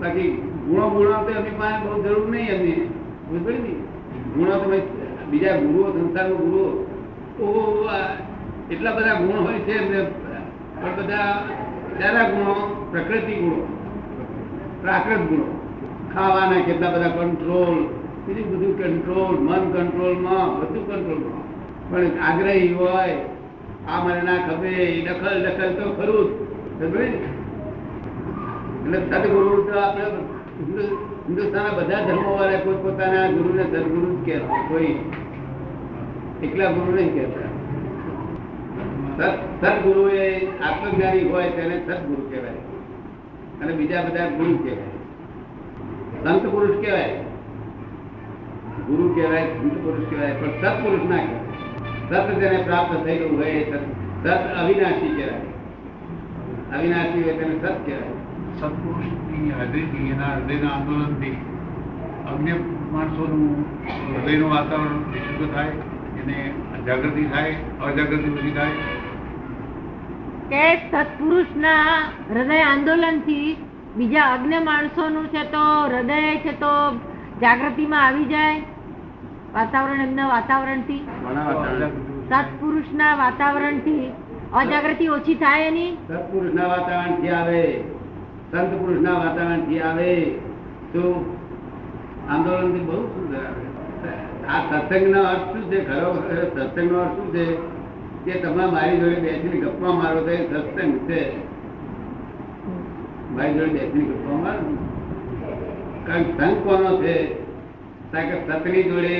બાકી 0.00 0.30
ગુણો 0.66 0.84
ગુણો 0.94 1.22
તો 1.26 1.30
એમની 1.38 1.58
પાસે 1.60 1.78
બહુ 1.84 2.02
જરૂર 2.04 2.26
નહીં 2.32 2.50
એમને. 2.54 2.74
સમજ 3.28 3.46
ને? 3.64 3.72
ગુણો 4.34 4.54
તમે 4.62 4.78
બીજા 5.30 5.56
ગુરુઓ 5.62 5.86
સંસારમાં 5.94 6.40
ગુરુઓ 6.42 6.68
એટલા 7.40 8.96
બધા 8.96 9.20
ગુણ 9.20 9.38
હોય 9.44 9.60
છે 9.66 9.72
એમને 9.72 10.00
પણ 10.80 10.94
બધા 10.98 11.30
સારા 11.98 12.26
ગુણો, 12.32 12.54
પ્રકૃતિ 12.90 13.34
ગુણો, 13.40 13.64
પ્રાકૃત 14.82 15.22
ગુણો, 15.28 15.48
ખાવાના 16.12 16.66
કેટલા 16.66 16.92
બધા 16.94 17.16
કંટ્રોલ 17.16 17.76
બીજું 18.24 18.46
બધું 18.50 18.72
કંટ્રોલ 18.78 19.34
મન 19.40 19.62
કંટ્રોલમાં 19.74 20.48
બધું 20.58 20.84
કંટ્રોલમાં 20.88 21.44
પણ 21.90 22.14
આગ્રહી 22.20 22.72
હોય, 22.72 23.16
આ 23.88 23.98
મને 24.04 24.20
ના 24.22 24.40
ખબે 24.46 24.70
એ 24.84 25.00
દખલ 25.06 25.36
દખલ 25.44 25.70
તો 25.78 25.84
ખરું 25.98 26.28
જ. 26.80 26.82
એટલે 28.84 28.98
સદગુરુ 29.12 29.56
તો 29.66 29.72
આપણે 29.78 30.06
હિન્દુસ્તાનના 31.26 31.76
બધા 31.78 32.04
ધર્મો 32.06 32.30
વાળા 32.36 32.62
કોઈ 32.64 32.80
પોતાના 32.84 33.32
ગુરુને 33.34 33.64
સદગુરુ 33.64 34.08
જ 34.14 34.18
કહેવાય, 34.24 34.62
કોઈ 34.68 34.92
એકલા 36.42 36.70
ગુરુ 36.70 36.96
નહીં 36.96 37.14
કહેતા. 37.14 37.50
સદગુરુ 39.60 40.08
એ 40.08 40.46
આત્મજ્ઞાની 40.46 41.22
હોય 41.22 41.50
તેને 41.50 41.86
સદગુરુ 41.86 42.30
કહેવાય. 42.30 42.54
અને 43.60 43.72
બીજા 43.72 44.02
બધા 44.02 44.28
ગુરુ 44.28 44.56
કહેવાય. 44.56 44.90
સંત 46.24 46.46
પુરુષ 46.46 46.84
કહેવાય. 46.84 47.16
ગુરુ 48.86 49.14
કહેવાય, 49.14 49.42
સંત 49.42 49.72
પુરુષ 49.72 50.10
કહેવાય, 50.10 50.32
પણ 50.32 50.46
સત્પુરુષ 50.46 51.10
ના 51.10 51.16
કહેવાય. 51.16 52.26
સત 52.26 52.40
જેને 52.40 52.62
પ્રાપ્ત 52.62 53.04
થયેલું 53.04 53.38
હોય 53.38 53.46
એ 53.46 53.72
સત 53.72 54.28
અવિનાશી 54.32 55.16
કહેવાય. 55.16 56.78
અવિનાશી 56.78 57.22
હોય 57.22 57.32
તેને 57.32 57.58
સત 57.58 57.86
કહેવાય. 57.86 58.12
સત્પુરુષની 58.60 59.50
હાજરીથી 59.50 60.10
એના 60.10 60.34
હૃદયના 60.34 60.68
આંદોલનથી 60.68 61.30
અન્ય 62.34 62.52
માણસોનું, 62.92 63.64
હૃદયનું 64.16 64.50
વાતાવરણ 64.50 64.98
વિશુદ્ધ 65.12 65.54
થાય. 65.54 65.68
એને 66.20 66.38
જાગૃતિ 66.86 67.24
થાય 67.32 67.54
અજાગૃતિ 67.86 68.28
ઓછી 68.34 68.54
થાય? 68.54 68.74
કે 70.50 70.64
સત્પુરુષના 70.82 71.84
હૃદય 72.30 72.58
આંદોલનથી 72.66 73.48
બીજા 73.96 74.28
અગ્નિ 74.34 74.58
માણસોનું 74.68 75.26
છે 75.34 75.42
તો 75.54 75.64
હૃદય 75.86 76.18
છે 76.44 76.52
તો 76.62 76.72
જાગૃતિમાં 77.42 78.04
આવી 78.06 78.28
જાય 78.28 78.56
વાતાવરણ 79.54 80.00
એમના 80.00 80.28
વાતાવરણથી? 80.28 81.00
ના 81.28 81.44
વાતાવરણ. 81.48 81.92
સત્પુરુષના 82.30 83.14
વાતાવરણથી 83.18 84.04
અજાગૃતિ 84.54 85.08
ઓછી 85.10 85.36
થાય 85.36 85.66
એની? 85.66 85.90
સત્પુરુષના 86.08 86.68
વાતાવરણથી 86.68 87.32
આવે 87.32 87.62
સંત 88.52 88.70
પુરુષના 88.78 89.16
વાતાવરણથી 89.18 89.80
આવે. 89.82 90.12
તો 90.92 91.02
આંદોલનથી 92.28 92.86
બહુ 92.88 92.98
સુંદર 93.14 93.42
આવે 93.42 93.59
આ 94.50 94.60
સત્સંગનો 94.68 95.20
અર્થ 95.32 95.46
શું 95.52 95.64
છે? 95.70 95.78
ખરો 95.88 96.08
સત્સંગનો 96.54 96.98
અર્થ 97.00 97.16
શું 97.16 97.28
છે? 97.34 97.44
કે 98.24 98.32
તમે 98.42 98.64
મારી 98.74 99.00
જોડે 99.00 99.18
બેસીને 99.24 99.58
ગપ્પા 99.64 99.92
મારો 100.00 100.20
તો 100.26 100.32
સત્સંગ 100.52 100.94
છે. 101.08 101.20
મારી 103.34 103.54
જોડે 103.54 103.72
બેસીને 103.76 104.04
ગપ્પા 104.10 104.38
મારો? 104.44 104.64
કારણ 106.06 106.28
સંગ 106.38 106.56
કોનો 106.64 106.90
છે? 107.02 107.16
કારણ 108.12 108.30
કે 108.30 108.36
સતની 108.48 108.84
જોડે 108.90 109.16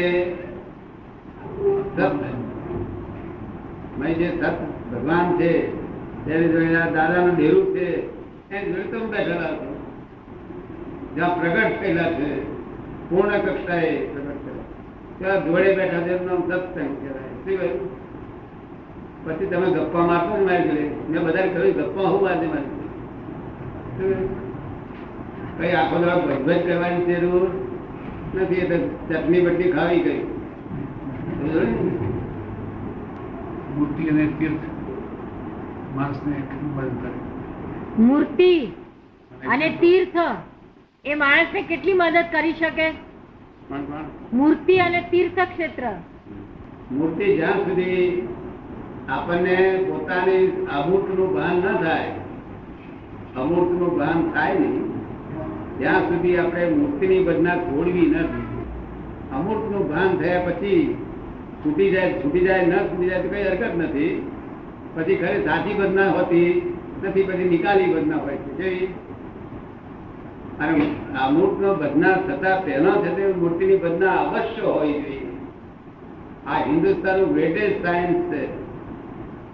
મેં 3.98 4.12
જે 4.18 4.28
સત 4.40 4.54
ભગવાન 4.90 5.26
છે, 5.38 5.50
તેની 6.24 6.48
જોડે 6.52 6.68
દાદા 6.74 6.92
દાદાનું 6.96 7.34
ડેરું 7.36 7.66
છે 7.74 7.86
એની 8.50 8.72
જોડે 8.72 8.88
તમે 8.92 9.06
બેઠેલા 9.12 9.52
છો. 9.58 9.68
જ્યાં 11.14 11.34
પ્રગટ 11.40 11.72
થયેલા 11.80 12.10
છે, 12.18 12.30
પૂર્ણ 13.10 13.44
કક્ષાએ 13.46 13.92
જોડે 15.20 15.70
બેઠા 15.76 16.02
છે 16.04 16.12
એમનું 16.16 16.42
નામ 16.48 16.61
સત્સંગ 16.64 16.92
કહેવાય. 17.44 17.72
પછી 19.24 19.48
તમે 19.50 19.66
ગપ્પા 19.74 20.04
મારશો 20.11 20.33
ને 20.37 20.44
મારી 20.44 20.68
જોડે? 20.68 20.85
મેં 21.09 21.20
બધાને 21.26 21.50
કહ્યું 21.54 21.74
ગપ્પા 21.78 22.12
હું 22.12 22.22
આજે 22.28 22.46
મારી? 22.52 22.76
કઈ 25.59 25.72
આખો 25.80 25.96
દવા 26.02 26.18
ભજભજ 26.22 26.61
કરવાની 26.66 27.18
જરૂર 27.20 27.44
નથી 28.35 28.62
એટલે 28.62 28.78
ચટણી 29.09 29.42
બટની 29.46 29.72
ખાવી 29.74 30.02
ગઈ. 30.06 30.22
મૂર્તિ 33.74 34.02
અને 34.12 34.24
તીર્થ 34.38 34.64
માણસને 35.98 36.33
કેટલું 36.48 36.72
મદદ 36.76 36.94
કરે. 37.02 37.11
મૂર્તિ 38.09 38.50
અને 39.54 39.68
તીર્થ 39.85 40.18
એ 41.04 41.20
માણસને 41.26 41.61
કેટલી 41.70 42.00
મદદ 42.00 42.26
કરી 42.35 42.56
શકે? 42.62 42.88
મૂર્તિ 43.70 44.74
અને 44.80 45.00
તીર્થ 45.11 45.40
ક્ષેત્ર 45.50 45.85
મૂર્તિ 46.90 47.26
જ્યાં 47.37 47.61
સુધી 47.66 48.24
આપણને 49.09 49.56
પોતાની 49.88 50.44
અમૂર્તનું 50.78 51.30
ભાન 51.35 51.56
ન 51.56 51.76
થાય 51.85 52.12
અમૂર્તનું 53.37 53.92
ભાન 53.98 54.18
થાય 54.33 54.54
નહીં 54.54 54.87
ત્યાં 55.78 56.09
સુધી 56.09 56.37
આપણે 56.38 56.64
મૂર્તિની 56.70 57.20
બદના 57.24 57.56
છોડવી 57.66 58.09
નથી 58.09 58.64
અમૂર્તનું 59.33 59.85
ભાન 59.88 60.18
થયા 60.18 60.42
પછી 60.46 60.83
છૂટી 61.62 61.90
જાય 61.90 62.18
છૂટી 62.22 62.44
જાય 62.44 62.66
ન 62.66 62.72
છૂટી 62.90 63.11
જાય 63.11 63.22
તો 63.22 63.28
કઈ 63.28 63.44
હરકત 63.44 63.74
નથી. 63.76 64.12
પછી 64.94 65.16
ખરે 65.16 65.38
સાચી 65.44 65.74
બદના 65.74 66.11
હોતી 66.11 66.50
નથી 67.02 67.24
પછી 67.24 67.48
નિકાલી 67.54 67.92
બદના 67.94 68.16
હોય 68.16 68.38
છે. 68.59 68.70
અને 70.61 70.87
આ 71.20 71.31
મૂર્તનો 71.31 71.75
બદના 71.75 72.16
થતા 72.29 72.57
પહેલા 72.61 72.96
છે 73.03 73.11
તે 73.16 73.33
મૂર્તિની 73.33 73.77
બદના 73.77 74.16
અવશ્ય 74.20 74.62
હોવી 74.62 74.92
જોઈએ. 74.92 75.29
આ 76.46 76.64
હિન્દુસ્તાનનું 76.64 77.33
ગ્રેટેસ્ટ 77.33 77.85
સાયન્સ 77.85 78.33
છે. 78.33 78.42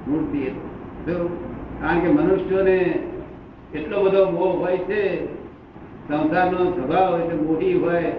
મૂર્તિ. 0.08 0.40
કારણ 1.80 2.00
કે 2.00 2.08
મનુષ્યોને 2.08 2.78
એટલો 3.74 4.04
બધો 4.04 4.30
મોહ 4.30 4.52
હોય 4.56 4.78
છે, 4.78 5.28
સંસારનો 6.08 6.64
સ્વભાવ 6.70 7.20
એટલે 7.20 7.36
મોહી 7.36 7.74
હોય, 7.74 8.12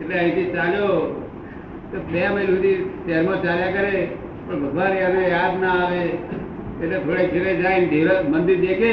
એટલે 0.00 0.18
અહીંથી 0.18 0.52
ચાલ્યો, 0.52 1.24
તો 1.92 1.96
બે 2.12 2.28
મહિલ 2.28 2.46
સુધી 2.46 2.76
શહેરમાં 3.06 3.42
ચાલ્યા 3.42 3.72
કરે, 3.72 4.08
પણ 4.48 4.60
ભગવાન 4.60 4.92
એને 4.92 5.28
યાદ 5.28 5.60
ના 5.60 5.68
આવે, 5.68 6.02
એટલે 6.82 6.98
થોડે 6.98 7.26
ઘેરે 7.26 7.56
જાય 7.62 7.80
ને 7.80 8.28
મંદિર 8.28 8.60
દેખે, 8.60 8.92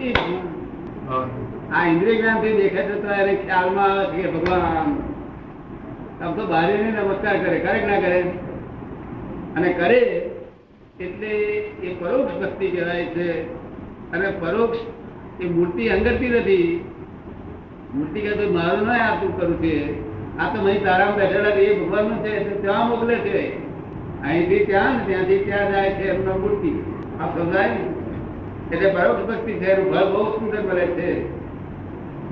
એ 0.00 0.12
આ 1.72 1.86
ઇન્દ્રિય 1.86 2.20
જ્ઞાનથી 2.20 2.52
દેખે 2.52 2.82
છે 2.82 3.02
તો 3.02 3.08
એને 3.08 3.34
ખ્યાલમાં 3.34 4.16
કે 4.16 4.30
ભગવાન, 4.30 4.60
આમ 6.24 6.34
તો 6.34 6.46
બારે 6.46 6.76
નમસ્કાર 6.76 7.36
કરે 7.38 7.58
કરે 7.58 7.86
ના 7.86 8.00
કરે. 8.00 8.20
અને 9.56 9.72
કરે 9.72 10.30
એટલે 11.00 11.28
એ 11.82 11.94
પરોક્ષ 11.94 12.40
ભક્તિ 12.40 12.70
કહેવાય 12.70 13.04
છે. 13.04 13.52
અને 14.12 14.30
પરોક્ષ 14.30 14.78
એ 15.40 15.48
મૂર્તિ 15.48 15.88
અંગરતી 15.88 16.28
નથી. 16.28 16.84
મૂર્તિ 17.94 18.20
કે 18.20 18.30
તો 18.30 18.52
મારું 18.52 18.86
ના 18.86 18.92
આ 18.92 19.20
કરું 19.20 19.62
છે. 19.62 20.02
આ 20.38 20.54
તો 20.54 20.64
અહીં 20.64 20.84
તારામાં 20.84 21.16
બેઠેલા 21.16 21.48
એ 21.48 21.78
ભગવાનનું 21.78 22.24
છે 22.24 22.62
ત્યાં 22.62 22.88
મોકલે 22.88 23.14
છે. 23.14 23.64
અહીંથી 24.22 24.64
ત્યાં 24.64 25.06
ત્યાંથી 25.06 25.38
ત્યાં 25.38 25.72
જાય 25.72 25.90
છે 25.90 26.08
એમનો 26.08 26.38
મૂર્તિ. 26.38 26.70
આ 27.20 27.26
સમજાય 27.26 27.70
એટલે 28.72 28.90
પરોક્ષ 28.90 29.26
ભક્તિ 29.26 29.52
છે, 29.52 29.64
એનું 29.64 29.94
ફળ 29.94 30.04
બહુ 30.04 30.24
સુંદર 30.24 30.62
મળે 30.62 30.86
છે. 30.86 31.37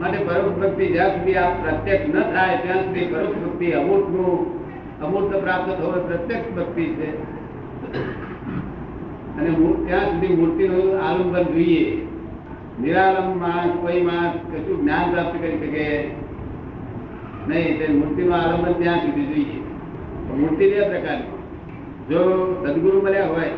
માટે 0.00 0.18
પરોક્ષ 0.18 0.58
ભક્તિ 0.58 0.86
જ્યાં 0.86 1.08
સુધી 1.08 1.34
આ 1.34 1.50
પ્રત્યક્ષ 1.50 2.14
ન 2.14 2.20
થાય, 2.22 2.58
ત્યાં 2.62 2.84
સુધી 2.84 3.06
પરોક્ષ 3.06 3.38
ભક્તિ 3.38 3.70
અમૂર્તનું, 3.70 4.30
અમૂર્ત 5.02 5.36
પ્રાપ્ત 5.36 5.70
થવું 5.72 6.08
પ્રત્યક્ષ 6.08 6.56
ભક્તિ 6.56 6.84
છે. 6.84 7.10
અને 9.38 9.50
ત્યાં 9.86 10.06
સુધી 10.06 10.36
મૂર્તિનું 10.36 11.00
આલંબન 11.00 11.42
જોઈએ. 11.42 12.06
નિરાલંબ 12.80 13.40
માણસ 13.40 13.72
કોઈ 13.80 14.00
માણસ 14.02 14.34
કશું 14.52 14.80
જ્ઞાન 14.80 15.10
પ્રાપ્ત 15.12 15.38
કરી 15.40 15.58
શકે 15.58 16.10
નહીં, 17.48 17.78
તે 17.78 17.92
મૂર્તિનું 17.92 18.34
આલંબન 18.34 18.72
ત્યાં 18.72 18.98
સુધી 18.98 19.26
જોઈએ. 19.26 19.58
મૂર્તિ 20.36 20.70
બે 20.70 20.80
પ્રકારની. 20.88 21.32
જો 22.10 22.20
સદગુરુ 22.66 23.02
મળ્યા 23.02 23.26
હોય, 23.26 23.50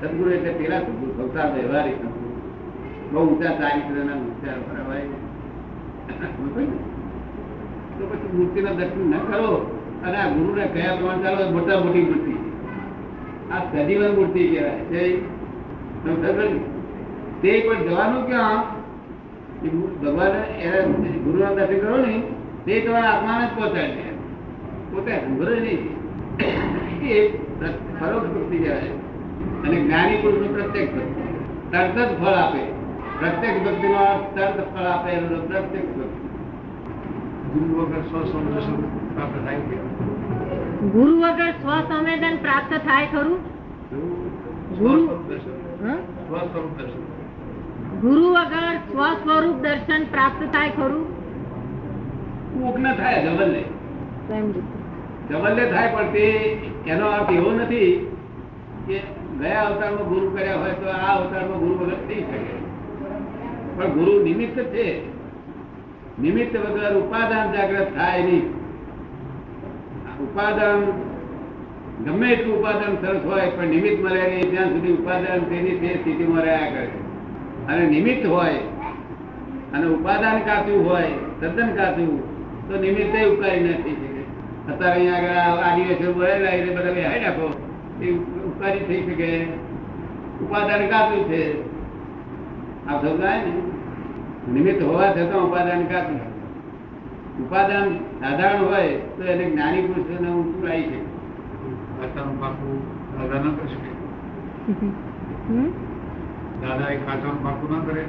સદગુરુ 0.00 0.30
એટલે 0.30 0.52
પેલા 0.52 0.80
સદગુરુ, 0.80 1.12
સંસાર 1.12 1.48
વ્યવહારિક. 1.54 1.98
બહુ 3.12 3.20
ઊંચા 3.26 3.50
ચારિત્રના 3.50 4.14
પર 4.52 4.92
હોય 4.92 5.02
તો 7.98 8.02
પછી 8.06 8.30
મૂર્તિના 8.32 8.72
દર્શન 8.72 9.04
ન 9.10 9.14
કરો 9.26 9.50
અને 10.04 10.16
આ 10.16 10.28
ગુરુને 10.28 10.64
કયા 10.66 10.96
પ્રમાણ 10.96 11.22
ચાલો 11.22 11.50
મોટા 11.52 11.80
મોટી 11.80 12.04
મૂર્તિ 12.04 12.34
આ 13.50 13.60
સજીવન 13.64 14.12
મૂર્તિ 14.14 14.42
કહેવાય? 14.46 14.76
તે 17.42 17.50
પણ 17.60 17.82
જવાનું 17.82 18.26
ક્યાં 18.26 18.62
ભગવાન 20.02 20.34
એને 20.60 21.10
ગુરુના 21.24 21.54
દર્શન 21.54 21.80
કરો 21.80 21.96
ને 21.96 22.14
તે 22.66 22.80
તમારા 22.80 23.12
આત્માને 23.12 23.44
જ 23.46 23.52
પહોંચાડે 23.54 24.04
પોતે 24.90 25.12
સાંભળે 25.14 25.56
નહીં 25.60 25.82
એ 27.10 27.18
પરોક્ષ 27.98 28.30
ભક્તિ 28.34 28.56
કહેવાય 28.58 28.92
અને 29.64 29.76
જ્ઞાની 29.76 30.22
પુરુષનું 30.22 30.52
પ્રત્યેક 30.54 30.90
તરત 31.70 31.96
જ 31.98 32.10
ફળ 32.20 32.36
આપે 32.36 32.75
પ્રત્યેક 33.18 33.56
ભક્તિ 33.64 33.88
નો 33.88 34.04
તરત 34.34 34.58
ફળ 34.70 34.86
આપે 34.86 35.10
એનો 35.10 35.38
પ્રત્યેક 35.48 35.86
ભક્તિ 35.96 36.24
ગુરુ 37.52 37.72
વગર 37.80 38.02
સ્વસંવેદન 38.10 38.78
પ્રાપ્ત 39.14 39.36
થાય 39.44 39.60
છે 39.68 39.76
ગુરુ 40.94 41.14
વગર 41.22 41.52
સ્વસંવેદન 41.60 42.36
પ્રાપ્ત 42.38 42.72
થાય 42.86 43.06
ખરું? 43.12 43.40
ગુરુ? 43.90 44.10
સ્વસ્વરૂપ 44.70 45.22
દર્શન? 45.28 45.54
સ્વસ્વરૂપ 46.26 46.72
ગુરુ 48.02 48.24
વગર 48.34 48.66
સ્વ 48.82 49.00
સ્વરૂપ 49.22 49.62
દર્શન 49.62 50.02
પ્રાપ્ત 50.06 50.42
થાય 50.52 50.72
ખરું? 50.72 51.04
કોક 52.54 52.76
ન 52.78 52.86
થાય 53.00 53.18
જબલ્લે 53.26 53.62
એમ 54.30 54.46
જબલ્લે 55.30 55.64
થાય 55.72 55.88
પણ 55.94 56.12
તે 56.12 56.24
એનો 56.92 57.06
અર્થ 57.10 57.32
એવો 57.32 57.50
નથી 57.52 57.90
કે 58.86 58.96
ગયા 59.40 59.64
અવતારમાં 59.64 60.08
ગુરુ 60.08 60.26
કર્યા 60.30 60.60
હોય 60.60 60.74
તો 60.74 60.86
આ 60.90 61.10
અવતારમાં 61.14 61.60
ગુરુ 61.60 61.74
વગર 61.80 62.00
થઈ 62.08 62.22
શકે. 62.22 62.54
પણ 63.76 63.86
ગુરુ 63.86 64.22
નિમિત્ત 64.22 64.58
છે. 64.58 65.16
નિમિત્ત 66.22 66.56
વગર 66.56 66.94
ઉપાદાન 66.96 67.52
જાગ્રત 67.52 67.96
થાય 67.96 68.22
નહીં. 68.22 68.46
ઉપાદાન 70.20 70.80
ગમે 72.04 72.32
એટલું 72.32 72.58
ઉપાદાન 72.58 72.94
સરસ 73.00 73.24
હોય, 73.24 73.50
પણ 73.50 73.66
નિમિત્ત 73.66 74.04
મળે 74.04 74.22
નહીં 74.30 74.50
ત્યાં 74.50 74.68
સુધી 74.68 74.92
ઉપાદાન 74.92 75.40
તેની 75.40 75.78
તે 75.78 75.94
સ્થિતિમાં 75.94 76.42
રહ્યા 76.42 76.70
કરે 76.70 76.88
અને 77.68 77.86
નિમિત્ત 77.86 78.26
હોય, 78.26 78.56
અને 79.74 79.86
ઉપાદાન 79.86 80.38
કાચું 80.38 80.90
હોય, 80.90 81.10
તદ્દન 81.40 81.74
કાચું, 81.74 82.10
તો 82.68 82.80
નિમિત્તે 82.80 83.24
ઉકારી 83.24 83.60
નથી 83.60 84.24
અત્યારે 84.72 85.00
અહીંયા 85.00 85.16
આગળ 85.16 85.62
આદિવાસીઓ 85.62 86.12
બોલેલા, 86.12 86.50
એટલે 86.50 86.74
બધા 86.74 86.92
બેહાડી 86.92 87.20
નાખો. 87.20 87.46
એ 88.02 88.10
ઉકારી 88.48 88.78
થઈ 88.78 89.02
શકે. 89.02 89.44
ઉપાદાન 90.44 90.86
કાચું 90.86 91.24
છે. 91.28 91.75
આ 92.88 92.96
સમજાય 93.02 93.38
ને 93.46 93.52
નિમિત્ત 94.54 94.80
હોવા 94.88 95.10
છતાં 95.14 95.44
ઉપાદાન 95.46 95.84
કાપી. 95.92 96.24
ઉપાદાન 97.44 97.88
સાધારણ 98.20 98.64
હોય 98.70 98.92
તો 99.16 99.22
એને 99.32 99.44
જ્ઞાની 99.50 99.86
પુરુષોને 99.88 100.28
ઊંચું 100.34 100.68
આવી 100.68 100.86
શકે 100.90 101.00
દાદા 103.20 103.40
ન 103.40 103.46
એ 106.92 106.96
કાચાનું 107.06 107.40
પાકું 107.46 107.68
ના 107.72 107.82
કરે. 107.88 108.04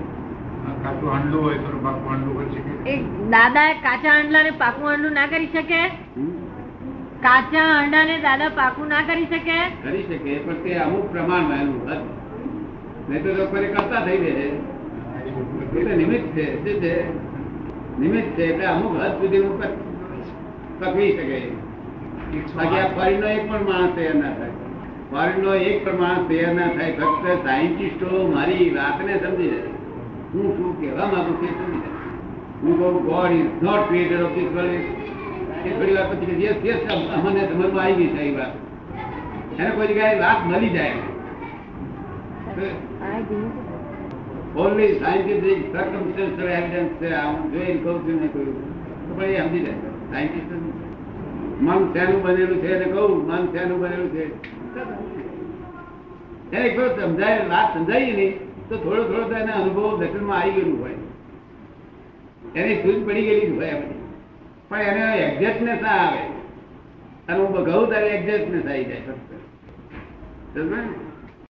કાચું 0.83 1.09
હાંડલું 1.13 1.41
હોય 1.45 1.57
તો 1.63 1.79
પાકું 1.87 2.07
હાંડલું 2.11 2.35
કરી 2.37 2.51
શકે. 2.55 2.73
એ 2.91 2.93
દાદા 3.33 3.69
કાચા 3.87 4.15
અંડાને 4.21 4.51
પાકું 4.61 4.87
હાંડલું 4.89 5.13
ના 5.19 5.27
કરી 5.33 5.49
શકે? 5.55 5.81
કાચા 7.25 7.65
હાંડા 7.71 8.05
ને 8.11 8.15
દાદા 8.27 8.51
પાકું 8.61 8.87
ના 8.93 9.03
કરી 9.09 9.27
શકે? 9.33 9.57
કરી 9.83 10.05
શકે 10.09 10.31
પણ 10.45 10.63
તે 10.63 10.71
અમુક 10.85 11.05
પ્રમાણમાં 11.11 11.61
એનું 11.65 11.79
હદ 11.89 12.01
નહીં 13.09 13.23
તો 13.23 13.29
લોકોને 13.37 13.67
કરતા 13.67 14.01
થઈ 14.05 14.19
જશે 14.23 14.45
એટલે 15.77 15.93
નિમિત્ત 15.95 16.27
છે. 16.35 16.45
શું 16.63 16.75
છે? 16.81 16.93
નિમિત્ત 17.99 18.29
છે 18.35 18.43
એટલે 18.51 18.65
અમુક 18.73 18.93
હદ 19.01 19.13
સુધી 19.21 19.43
હું 19.45 19.55
પકવી 20.79 21.11
શકે. 21.17 21.39
બાકી 22.55 22.79
આ 22.81 22.89
ફોરીનો 22.95 23.27
એક 23.35 23.43
પણ 23.49 23.63
માણસ 23.69 23.93
તૈયાર 23.95 24.19
ના 24.21 24.33
થાય. 24.37 24.53
ફોરીનો 25.11 25.51
એક 25.69 25.77
પણ 25.85 25.99
માણસ 26.03 26.27
તૈયાર 26.29 26.55
ના 26.59 26.69
થાય. 26.75 26.93
ફક્ત 26.99 27.25
સાયન્ટિસ્ટો 27.45 28.09
મારી 28.35 28.69
વાતને 28.77 29.13
સમજી 29.23 29.49
જાય 29.53 29.71
હું 30.33 30.47
શું 30.57 30.71
કહેવા 30.79 31.09
માંગુ 31.13 31.33
છું 31.39 31.51
સમજી 31.57 31.81
જાય 31.83 31.95
હું 32.61 32.73
કહું 32.79 32.95
God 33.09 33.31
is 33.31 33.49
not 33.61 33.83
creator 33.89 34.23
of 34.25 34.33
this 34.35 34.49
world 34.55 34.85
એ 35.65 35.69
થોડી 35.75 35.95
વાર 35.97 36.07
પછી 36.11 36.39
યસ 36.45 36.57
યસ 36.69 36.81
અમને 36.93 37.41
સમજમાં 37.49 37.83
આવી 37.83 37.97
ગઈ 37.99 38.09
છે, 38.15 38.21
એ 38.29 38.33
વાત. 38.37 38.53
એને 39.59 39.69
કોઈ 39.75 39.87
જગ્યાએ 39.91 40.17
વાત 40.23 40.39
મળી 40.49 40.73
જાય. 40.77 40.97
ઓનલી 44.57 44.99
સાયન્ટિફિક 44.99 45.73
સર્કમસ્ટન્શિયલ 45.73 46.49
એવિડન્સ 46.49 46.89
છે, 46.89 47.13
આ 47.13 47.31
જોઈને 47.31 47.73
કહું 47.73 48.01
છું 48.01 48.21
ને 48.21 48.27
કહ્યું 48.27 49.09
તો 49.09 49.15
પણ 49.15 49.23
એ 49.23 49.41
સમજી 49.41 49.59
જાય. 49.59 49.73
સાયન્ટિસ્ટ 49.73 50.51
મન 51.61 51.93
શેનું 51.93 52.23
બનેલું 52.23 52.57
છે 52.57 52.73
એને 52.73 52.85
કહું, 52.85 53.27
મન 53.27 53.45
શેનું 53.45 53.79
બનેલું 53.79 54.09
છે. 54.09 54.53
એને 56.51 56.69
કહ્યું 56.69 57.01
સમજાય, 57.01 57.39
વાત 57.49 57.77
સમજાય 57.77 58.11
નહીં, 58.11 58.39
તો 58.69 58.77
થોડો 58.77 59.03
થોડો 59.03 59.23
તો 59.23 59.35
એને 59.35 59.51
અનુભવ 59.51 59.99
દર્શનમાં 59.99 60.41
આવી 60.41 60.51
ગયેલું 60.51 60.81
હોય. 60.81 60.93
એની 62.55 62.75
સૂઝ 62.75 63.05
પડી 63.05 63.21
ગયેલી 63.21 63.55
હોય 63.57 63.65
એમ. 63.65 63.81
પણ 64.69 64.81
એને 64.81 65.17
એક્ઝેક્ટનેસ 65.17 65.81
ના 65.81 65.89
આવે. 65.89 66.19
અને 67.27 67.43
હું 67.43 67.65
કહું 67.65 67.89
તારે 67.89 68.07
એક્ઝેક્ટનેસ 68.09 68.65
આવી 68.65 68.83
જાય. 68.83 69.01
ને? 70.55 71.06